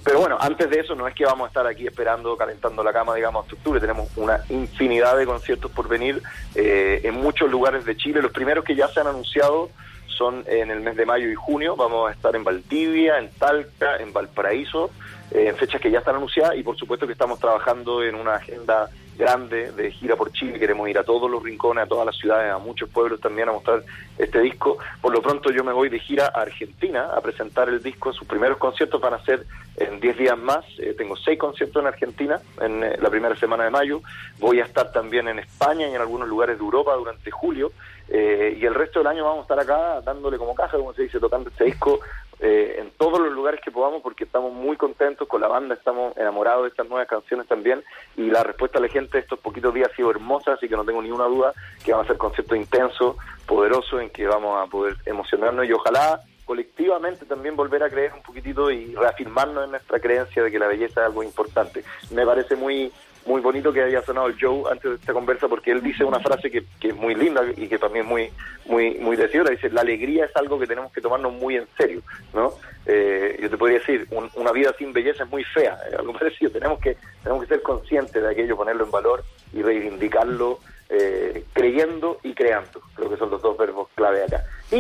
pero 0.05 0.21
bueno, 0.21 0.37
antes 0.41 0.71
de 0.71 0.79
eso 0.79 0.95
no 0.95 1.09
es 1.09 1.15
que 1.15 1.25
vamos 1.25 1.47
a 1.47 1.49
estar 1.49 1.67
aquí 1.67 1.87
esperando, 1.87 2.37
calentando 2.37 2.85
la 2.85 2.93
cama, 2.93 3.15
digamos, 3.15 3.45
hasta 3.45 3.57
octubre. 3.57 3.81
Tenemos 3.81 4.09
una 4.17 4.41
infinidad 4.49 5.17
de 5.17 5.27
conciertos 5.27 5.71
por 5.73 5.89
venir 5.89 6.23
eh, 6.55 7.01
en 7.03 7.15
muchos 7.15 7.51
lugares 7.51 7.85
de 7.85 7.97
Chile. 7.97 8.23
Los 8.23 8.31
primeros 8.31 8.65
que 8.65 8.77
ya 8.77 8.87
se 8.89 9.01
han 9.01 9.09
anunciado 9.09 9.71
son 10.07 10.45
en 10.47 10.71
el 10.71 10.81
mes 10.81 10.97
de 10.97 11.05
mayo 11.05 11.29
y 11.29 11.35
junio. 11.35 11.75
Vamos 11.75 12.09
a 12.09 12.13
estar 12.13 12.37
en 12.37 12.45
Valdivia, 12.45 13.19
en 13.19 13.31
Talca, 13.31 13.97
en 13.97 14.13
Valparaíso, 14.13 14.91
eh, 15.33 15.49
en 15.49 15.57
fechas 15.57 15.81
que 15.81 15.91
ya 15.91 15.99
están 15.99 16.15
anunciadas 16.15 16.57
y 16.57 16.63
por 16.63 16.77
supuesto 16.77 17.07
que 17.07 17.13
estamos 17.13 17.41
trabajando 17.41 18.05
en 18.05 18.15
una 18.15 18.37
agenda 18.37 18.89
grande 19.17 19.73
de 19.73 19.91
gira 19.91 20.17
por 20.17 20.33
Chile, 20.33 20.59
queremos 20.59 20.89
ir 20.89 20.99
a 20.99 21.05
todos 21.05 21.31
los 21.31 21.43
rincones, 21.43 21.85
a 21.85 21.87
todas 21.87 22.07
las 22.07 22.17
ciudades, 22.17 22.53
a 22.53 22.59
muchos 22.59 22.89
pueblos 22.89 23.21
también 23.21 23.49
a 23.49 23.53
mostrar 23.53 23.83
este 24.19 24.41
disco. 24.41 24.79
Por 25.01 25.13
lo 25.13 25.23
pronto 25.23 25.51
yo 25.51 25.65
me 25.65 25.73
voy 25.73 25.89
de 25.89 25.99
gira 25.99 26.27
a 26.27 26.43
Argentina 26.43 27.11
a 27.15 27.21
presentar 27.21 27.69
el 27.69 27.83
disco, 27.83 28.13
sus 28.13 28.27
primeros 28.27 28.59
conciertos 28.59 29.01
van 29.01 29.15
a 29.15 29.25
ser 29.25 29.47
en 29.77 30.01
10 30.01 30.17
días 30.17 30.39
más, 30.39 30.65
eh, 30.79 30.95
tengo 30.97 31.17
seis 31.17 31.39
conciertos 31.39 31.81
en 31.81 31.89
Argentina 31.89 32.41
en 32.61 32.85
eh, 32.85 32.97
la 33.01 33.11
primera 33.11 33.37
semana 33.37 33.65
de 33.65 33.71
mayo, 33.71 34.03
voy 34.39 34.61
a 34.61 34.65
estar 34.65 34.93
también 34.93 35.27
en 35.27 35.41
España 35.41 35.89
y 35.89 35.95
en 35.95 36.01
algunos 36.01 36.29
lugares 36.29 36.59
de 36.59 36.65
Europa 36.65 36.95
durante 36.95 37.31
julio, 37.31 37.73
eh, 38.09 38.57
y 38.61 38.65
el 38.65 38.75
resto 38.75 39.01
del 39.01 39.09
año 39.09 39.25
vamos 39.25 39.41
a 39.41 39.43
estar 39.43 39.59
acá 39.59 40.01
dándole 40.03 40.37
como 40.37 40.55
caja, 40.55 40.77
como 40.77 40.93
se 40.93 41.03
dice, 41.03 41.19
tocando 41.19 41.51
este 41.51 41.65
disco 41.65 42.01
eh, 42.41 42.77
en 42.79 42.91
todos 42.93 43.21
los 43.21 43.33
lugares 43.33 43.61
que 43.61 43.71
podamos 43.71 44.03
porque 44.03 44.25
estamos 44.25 44.53
muy 44.53 44.77
contentos 44.77 45.29
con 45.29 45.41
la 45.41 45.49
banda, 45.49 45.75
estamos 45.75 46.17
enamorados 46.17 46.65
de 46.65 46.69
estas 46.71 46.89
nuevas 46.89 47.09
canciones 47.09 47.47
también 47.47 47.83
y 48.17 48.31
la 48.31 48.43
respuesta 48.43 48.79
de 48.79 48.87
la 48.87 48.93
gente 48.93 49.19
estos 49.19 49.39
poquitos 49.39 49.73
días 49.73 49.91
ha 49.93 49.97
sido 49.97 50.11
hermosa, 50.11 50.53
así 50.53 50.69
que 50.69 50.77
no 50.77 50.85
tengo 50.85 51.03
ninguna 51.03 51.25
duda 51.25 51.53
que 51.85 51.93
van 51.93 52.05
a 52.05 52.07
ser 52.07 52.17
conciertos 52.17 52.57
intensos, 52.59 53.17
poderosos, 53.47 54.01
en 54.03 54.11
que 54.11 54.27
vamos 54.27 54.63
a 54.63 54.71
poder 54.71 54.97
emocionarnos 55.07 55.67
y 55.67 55.73
ojalá 55.73 56.21
colectivamente 56.45 57.25
también 57.25 57.57
volver 57.57 57.83
a 57.83 57.91
creer 57.91 58.13
un 58.13 58.23
poquitito 58.23 58.71
y 58.71 58.95
reafirmarnos 58.95 59.65
en 59.65 59.71
nuestra 59.71 59.99
creencia 59.99 60.43
de 60.43 60.51
que 60.51 60.59
la 60.59 60.67
belleza 60.67 61.01
es 61.01 61.07
algo 61.07 61.23
importante. 61.23 61.85
Me 62.11 62.27
parece 62.27 62.57
muy 62.57 62.93
muy 63.27 63.41
bonito 63.41 63.73
que 63.73 63.83
haya 63.83 64.03
sonado 64.03 64.27
el 64.29 64.37
Joe 64.41 64.71
antes 64.71 64.91
de 64.91 64.97
esta 64.97 65.13
conversa 65.13 65.49
porque 65.49 65.71
él 65.71 65.83
dice 65.83 66.05
una 66.05 66.21
frase 66.21 66.51
que, 66.51 66.65
que 66.81 66.89
es 66.89 66.97
muy 66.97 67.15
linda 67.15 67.43
y 67.57 67.69
que 67.69 67.79
también 67.79 68.05
es 68.05 68.11
muy 68.11 68.31
muy 68.67 68.95
muy 68.99 69.17
decidora 69.17 69.51
dice 69.51 69.71
la 69.71 69.81
alegría 69.81 70.27
es 70.27 70.37
algo 70.37 70.59
que 70.59 70.67
tenemos 70.67 70.93
que 70.93 71.01
tomarnos 71.01 71.33
muy 71.33 71.57
en 71.57 71.67
serio 71.77 72.03
no 72.33 72.55
eh, 72.87 73.39
yo 73.41 73.49
te 73.49 73.57
podría 73.57 73.79
decir 73.79 74.07
una 74.35 74.53
vida 74.53 74.75
sin 74.77 74.93
belleza 74.93 75.25
es 75.25 75.31
muy 75.31 75.45
fea 75.45 75.79
algo 75.99 76.13
parecido. 76.13 76.51
Tenemos 76.51 76.79
que 76.81 76.97
tenemos 77.23 77.43
que 77.45 77.49
ser 77.49 77.63
conscientes 77.63 78.23
de 78.23 78.29
aquello 78.29 78.57
ponerlo 78.57 78.85
en 78.85 78.91
valor 78.91 79.25
y 79.53 79.63
reivindicarlo 79.63 80.59
eh, 80.89 81.45
creyendo 81.53 82.19
y 82.23 82.35
creando. 82.35 82.81
Creo 82.95 83.11
que 83.11 83.17
son 83.17 83.31
los 83.31 83.41
dos 83.41 83.57
verbos 83.57 83.89
clave 83.95 84.25
acá. 84.25 84.45
Y, 84.71 84.77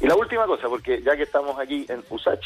y 0.00 0.06
la 0.06 0.16
última 0.16 0.46
cosa 0.46 0.68
porque 0.68 1.02
ya 1.02 1.16
que 1.16 1.22
estamos 1.22 1.58
aquí 1.58 1.86
en 1.88 2.02
Usach 2.10 2.44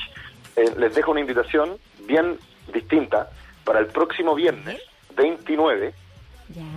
eh, 0.57 0.71
les 0.77 0.95
dejo 0.95 1.11
una 1.11 1.21
invitación 1.21 1.79
bien 2.07 2.39
distinta 2.73 3.31
para 3.65 3.81
el 3.81 3.87
próximo 3.87 4.35
viernes 4.35 4.81
29 5.17 5.95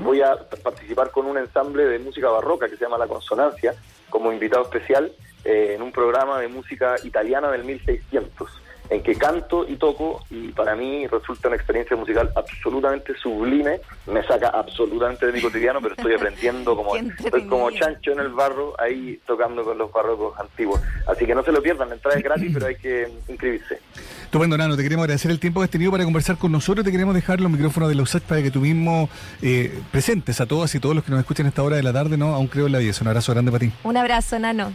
voy 0.04 0.22
a 0.22 0.38
participar 0.64 1.12
con 1.12 1.26
un 1.26 1.38
ensamble 1.38 1.86
de 1.86 2.00
música 2.00 2.30
barroca 2.30 2.70
que 2.70 2.78
se 2.78 2.84
llama 2.84 2.98
La 2.98 3.08
Consonancia 3.08 3.74
como 4.10 4.32
invitado 4.32 4.64
especial 4.64 5.12
eh, 5.44 5.74
en 5.76 5.82
un 5.82 5.92
programa 5.92 6.40
de 6.40 6.48
música 6.48 6.96
italiana 7.04 7.52
del 7.52 7.64
1600 7.64 8.63
en 8.90 9.02
que 9.02 9.16
canto 9.16 9.68
y 9.68 9.76
toco 9.76 10.24
y 10.30 10.50
para 10.50 10.76
mí 10.76 11.08
resulta 11.08 11.48
una 11.48 11.58
experiencia 11.58 11.96
musical 11.96 12.32
absolutamente 12.36 13.16
sublime, 13.16 13.82
me 14.08 14.24
saca 14.24 14.50
absolutamente 14.50 15.26
de 15.26 15.34
mi 15.34 15.42
cotidiano, 15.42 15.82
pero 15.82 15.96
estoy 15.96 16.14
aprendiendo 16.14 16.76
como 16.76 16.96
estoy 16.96 17.48
como 17.48 17.72
chancho 17.72 18.12
en 18.12 18.20
el 18.20 18.30
barro 18.30 18.74
ahí 18.80 19.20
tocando 19.26 19.64
con 19.64 19.78
los 19.78 19.92
barrocos 19.92 20.40
antiguos. 20.40 20.82
Así 21.08 21.26
que 21.26 21.36
no 21.36 21.44
se 21.44 21.52
lo 21.52 21.62
pierdan, 21.62 21.90
la 21.90 21.96
entrada 21.96 22.18
es 22.18 22.24
gratis, 22.24 22.52
pero 22.54 22.68
hay 22.68 22.76
que 22.76 23.10
inscribirse. 23.28 23.80
Estupendo, 24.24 24.58
Nano, 24.58 24.76
te 24.76 24.84
queremos 24.84 25.04
agradecer 25.04 25.30
el 25.32 25.40
tiempo 25.40 25.60
que 25.60 25.66
has 25.66 25.70
tenido 25.70 25.92
para 25.92 26.04
conversar 26.04 26.38
con 26.38 26.52
nosotros, 26.52 26.86
te 26.86 26.92
queremos 26.92 27.14
dejar 27.14 27.40
los 27.40 27.52
micrófonos 27.52 27.90
de 27.90 27.96
los 27.96 28.14
para 28.22 28.44
que 28.44 28.52
tú 28.52 28.60
mismo 28.60 29.10
eh, 29.42 29.80
presentes 29.92 30.40
a 30.40 30.46
todas 30.46 30.74
y 30.76 30.80
todos 30.80 30.94
los 30.94 31.04
que 31.04 31.12
nos 31.12 31.20
escuchan 31.20 31.48
a 31.48 31.50
esta 31.50 31.64
hora 31.64 31.78
de 31.78 31.84
la 31.84 31.94
tarde, 31.94 32.18
¿no? 32.18 32.36
Aún 32.36 32.48
creo 32.48 32.68
en 32.68 32.74
la 32.74 32.80
vida. 32.80 32.94
Un 33.02 33.08
abrazo 33.08 33.32
grande 33.34 33.52
para 33.52 33.60
ti. 33.60 33.72
Un 33.84 33.98
abrazo, 33.98 34.38
Nano. 34.38 34.72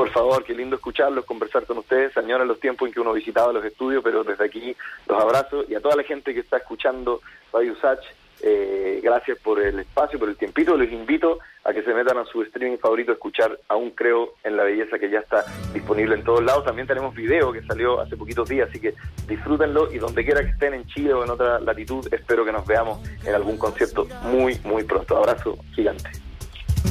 Por 0.00 0.08
favor, 0.08 0.42
qué 0.44 0.54
lindo 0.54 0.76
escucharlos, 0.76 1.26
conversar 1.26 1.66
con 1.66 1.76
ustedes. 1.76 2.14
Señora, 2.14 2.42
los 2.46 2.58
tiempos 2.58 2.88
en 2.88 2.94
que 2.94 3.00
uno 3.00 3.12
visitaba 3.12 3.52
los 3.52 3.62
estudios, 3.62 4.02
pero 4.02 4.24
desde 4.24 4.46
aquí 4.46 4.74
los 5.06 5.22
abrazo 5.22 5.62
y 5.68 5.74
a 5.74 5.80
toda 5.82 5.94
la 5.94 6.04
gente 6.04 6.32
que 6.32 6.40
está 6.40 6.56
escuchando 6.56 7.20
Radio 7.52 7.74
Usach, 7.74 8.00
eh, 8.40 9.00
gracias 9.02 9.38
por 9.40 9.60
el 9.60 9.78
espacio, 9.80 10.18
por 10.18 10.30
el 10.30 10.38
tiempito. 10.38 10.74
Les 10.74 10.90
invito 10.90 11.40
a 11.64 11.74
que 11.74 11.82
se 11.82 11.92
metan 11.92 12.16
a 12.16 12.24
su 12.24 12.40
streaming 12.40 12.78
favorito 12.78 13.10
a 13.10 13.14
escuchar 13.16 13.60
Aún 13.68 13.90
Creo 13.90 14.36
en 14.42 14.56
la 14.56 14.64
Belleza, 14.64 14.98
que 14.98 15.10
ya 15.10 15.18
está 15.18 15.44
disponible 15.74 16.14
en 16.14 16.24
todos 16.24 16.42
lados. 16.42 16.64
También 16.64 16.88
tenemos 16.88 17.14
video 17.14 17.52
que 17.52 17.60
salió 17.64 18.00
hace 18.00 18.16
poquitos 18.16 18.48
días, 18.48 18.70
así 18.70 18.80
que 18.80 18.94
disfrútenlo 19.28 19.92
y 19.92 19.98
donde 19.98 20.24
quiera 20.24 20.40
que 20.40 20.48
estén 20.48 20.72
en 20.72 20.86
Chile 20.86 21.12
o 21.12 21.24
en 21.24 21.28
otra 21.28 21.60
latitud, 21.60 22.08
espero 22.10 22.42
que 22.42 22.52
nos 22.52 22.66
veamos 22.66 23.06
en 23.22 23.34
algún 23.34 23.58
concierto 23.58 24.06
muy, 24.22 24.58
muy 24.64 24.82
pronto. 24.82 25.18
Abrazo 25.18 25.58
gigante. 25.74 26.08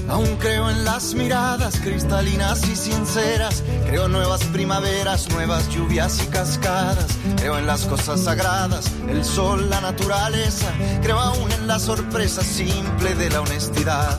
Aún 0.09 0.37
creo 0.37 0.69
en 0.69 0.85
las 0.85 1.13
miradas 1.13 1.79
cristalinas 1.79 2.67
y 2.67 2.75
sinceras. 2.75 3.63
Creo 3.87 4.07
nuevas 4.07 4.43
primaveras, 4.45 5.29
nuevas 5.29 5.69
lluvias 5.69 6.21
y 6.23 6.27
cascadas. 6.27 7.07
Creo 7.37 7.57
en 7.57 7.67
las 7.67 7.85
cosas 7.85 8.21
sagradas, 8.21 8.91
el 9.07 9.23
sol, 9.23 9.69
la 9.69 9.81
naturaleza. 9.81 10.67
Creo 11.01 11.19
aún 11.19 11.51
en 11.51 11.67
la 11.67 11.79
sorpresa 11.79 12.43
simple 12.43 13.15
de 13.15 13.29
la 13.29 13.41
honestidad. 13.41 14.17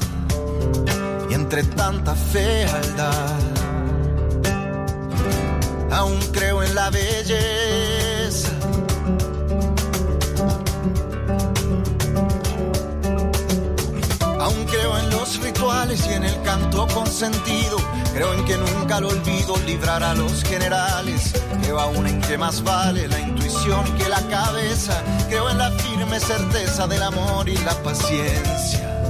Y 1.28 1.34
entre 1.34 1.64
tanta 1.64 2.14
fealdad, 2.14 3.38
aún 5.90 6.20
creo 6.32 6.62
en 6.62 6.74
la 6.74 6.90
belleza 6.90 7.99
y 15.62 16.14
en 16.14 16.24
el 16.24 16.40
canto 16.42 16.86
con 16.86 17.06
sentido. 17.06 17.76
Creo 18.14 18.32
en 18.32 18.44
que 18.46 18.56
nunca 18.56 18.98
lo 18.98 19.08
olvido 19.08 19.56
librar 19.66 20.02
a 20.02 20.14
los 20.14 20.42
generales. 20.42 21.34
Creo 21.62 21.78
aún 21.78 22.06
en 22.06 22.18
que 22.22 22.38
más 22.38 22.64
vale 22.64 23.06
la 23.08 23.20
intuición 23.20 23.84
que 23.98 24.08
la 24.08 24.22
cabeza. 24.28 25.02
Creo 25.28 25.50
en 25.50 25.58
la 25.58 25.70
firme 25.72 26.18
certeza 26.18 26.86
del 26.86 27.02
amor 27.02 27.46
y 27.46 27.58
la 27.58 27.74
paciencia. 27.82 29.02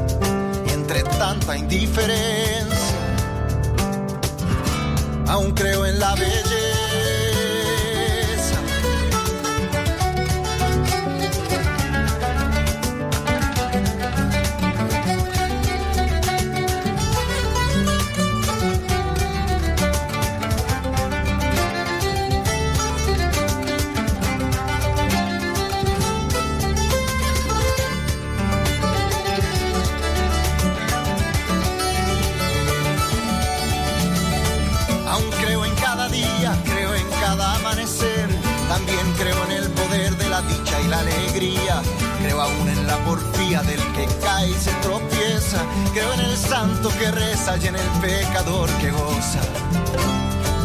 Entre 0.66 1.04
tanta 1.04 1.56
indiferencia, 1.56 2.96
aún 5.28 5.52
creo 5.52 5.86
en 5.86 6.00
la 6.00 6.14
belleza 6.16 6.69
del 43.70 43.92
que 43.92 44.06
cae 44.20 44.50
y 44.50 44.54
se 44.54 44.72
tropieza. 44.82 45.58
Creo 45.92 46.12
en 46.14 46.20
el 46.20 46.36
santo 46.36 46.88
que 46.98 47.10
reza 47.10 47.56
y 47.56 47.68
en 47.68 47.76
el 47.76 47.88
pecador 48.00 48.68
que 48.80 48.90
goza. 48.90 49.40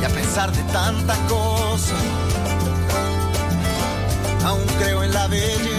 Y 0.01 0.05
a 0.05 0.09
pesar 0.09 0.51
de 0.51 0.63
tanta 0.73 1.15
cosa, 1.27 1.95
aún 4.45 4.65
creo 4.79 5.03
en 5.03 5.13
la 5.13 5.27
belleza. 5.27 5.75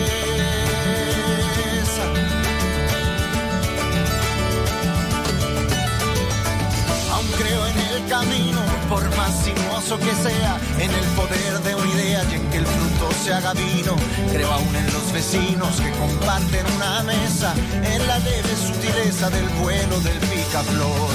Aún 7.12 7.28
creo 7.38 7.66
en 7.66 7.78
el 7.78 8.08
camino, 8.08 8.60
por 8.88 9.16
más 9.16 9.32
sinuoso 9.44 9.98
que 9.98 10.14
sea, 10.14 10.58
en 10.78 10.90
el 10.90 11.04
poder 11.16 11.60
de 11.62 11.74
una 11.74 11.94
idea 11.94 12.24
y 12.30 12.34
en 12.34 12.50
que 12.50 12.58
el 12.58 12.66
fruto 12.66 13.08
se 13.24 13.32
haga 13.32 13.52
vino. 13.52 13.96
Creo 14.32 14.50
aún 14.50 14.74
en 14.76 14.86
los 14.92 15.12
vecinos 15.12 15.80
que 15.80 15.90
comparten 15.92 16.64
una 16.76 17.02
mesa, 17.02 17.54
en 17.82 18.06
la 18.06 18.18
leve 18.18 18.54
sutileza 18.56 19.30
del 19.30 19.48
vuelo 19.60 20.00
del 20.00 20.18
picaflor. 20.18 21.10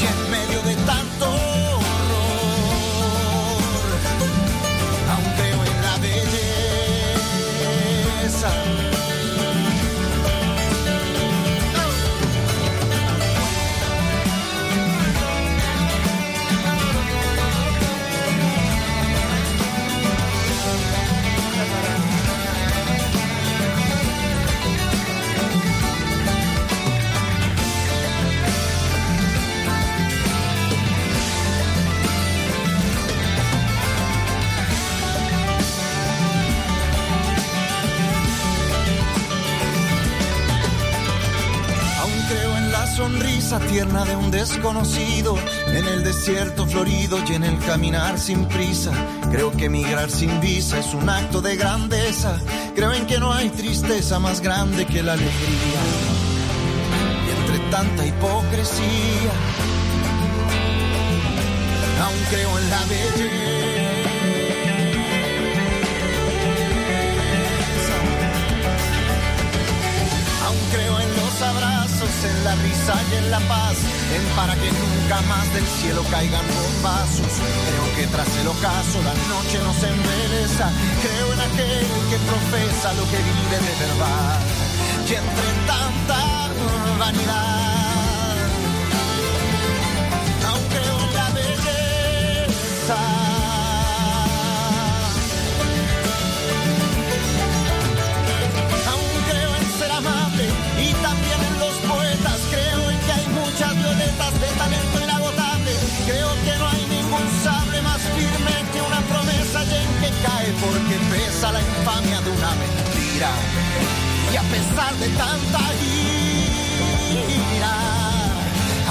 Y 0.00 0.06
en 0.06 0.30
medio 0.30 0.62
de 0.62 0.74
tanto 0.86 1.09
sonrisa 43.50 43.72
tierna 43.72 44.04
de 44.04 44.14
un 44.14 44.30
desconocido, 44.30 45.36
en 45.66 45.84
el 45.84 46.04
desierto 46.04 46.66
florido 46.66 47.18
y 47.28 47.34
en 47.34 47.42
el 47.42 47.58
caminar 47.58 48.18
sin 48.18 48.46
prisa. 48.46 48.92
Creo 49.32 49.50
que 49.50 49.68
migrar 49.68 50.10
sin 50.10 50.40
visa 50.40 50.78
es 50.78 50.94
un 50.94 51.08
acto 51.08 51.40
de 51.40 51.56
grandeza. 51.56 52.38
Creo 52.76 52.92
en 52.92 53.06
que 53.06 53.18
no 53.18 53.32
hay 53.32 53.48
tristeza 53.50 54.20
más 54.20 54.40
grande 54.40 54.86
que 54.86 55.02
la 55.02 55.14
alegría. 55.14 55.80
Y 57.26 57.40
entre 57.40 57.70
tanta 57.70 58.06
hipocresía, 58.06 59.32
aún 62.04 62.20
creo 62.30 62.58
en 62.58 62.70
la 62.70 62.84
belleza. 62.84 63.89
En 72.24 72.44
la 72.44 72.54
risa 72.56 72.94
y 73.10 73.14
en 73.16 73.30
la 73.30 73.40
paz, 73.40 73.76
en 74.14 74.24
para 74.36 74.54
que 74.54 74.70
nunca 74.70 75.20
más 75.28 75.46
del 75.54 75.66
cielo 75.66 76.02
caigan 76.10 76.44
bombazos. 76.46 77.32
Creo 77.38 77.86
que 77.96 78.06
tras 78.08 78.28
el 78.36 78.48
ocaso 78.48 78.96
la 79.02 79.14
noche 79.30 79.58
nos 79.62 79.78
embeleza. 79.82 80.70
Creo 81.02 81.32
en 81.32 81.40
aquel 81.40 81.86
que 82.10 82.18
profesa 82.30 82.92
lo 82.94 83.04
que 83.10 83.18
vive 83.30 83.58
de 83.66 83.74
verdad. 83.86 84.40
Y 85.08 85.14
entre 85.14 85.50
tanta 85.66 86.50
vanidad, 86.98 87.79
porque 110.60 110.96
pesa 111.10 111.52
la 111.52 111.60
infamia 111.60 112.20
de 112.20 112.30
una 112.30 112.50
mentira. 112.54 113.30
Y 114.32 114.36
a 114.36 114.42
pesar 114.42 114.94
de 114.96 115.08
tanta 115.08 115.60
ira, 117.56 117.74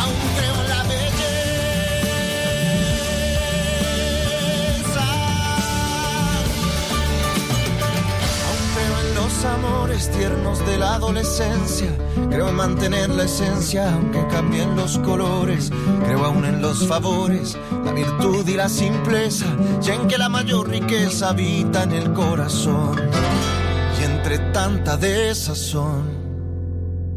aún 0.01 0.15
creo 0.38 0.55
en 0.55 0.69
la 0.69 0.84
belleza. 0.84 1.29
Aún 8.47 8.63
creo 8.75 8.95
en 8.99 9.10
los 9.15 9.34
amores 9.45 10.12
tiernos 10.12 10.65
de 10.65 10.77
la 10.77 10.95
adolescencia. 10.95 11.91
Creo 12.29 12.49
en 12.49 12.55
mantener 12.55 13.10
la 13.10 13.23
esencia, 13.23 13.93
aunque 13.93 14.25
cambien 14.27 14.75
los 14.75 14.97
colores. 14.99 15.71
Creo 16.05 16.25
aún 16.25 16.45
en 16.45 16.62
los 16.62 16.86
favores, 16.88 17.58
virtud 17.99 18.47
y 18.47 18.55
la 18.55 18.69
simpleza. 18.69 19.45
Y 19.85 19.91
en 19.91 20.07
que 20.07 20.17
la 20.17 20.29
mayor 20.29 20.69
riqueza 20.69 21.29
habita 21.29 21.83
en 21.83 21.91
el 21.93 22.13
corazón. 22.13 22.95
Y 23.99 24.03
entre 24.03 24.39
tanta 24.53 24.95
desazón, 24.97 26.18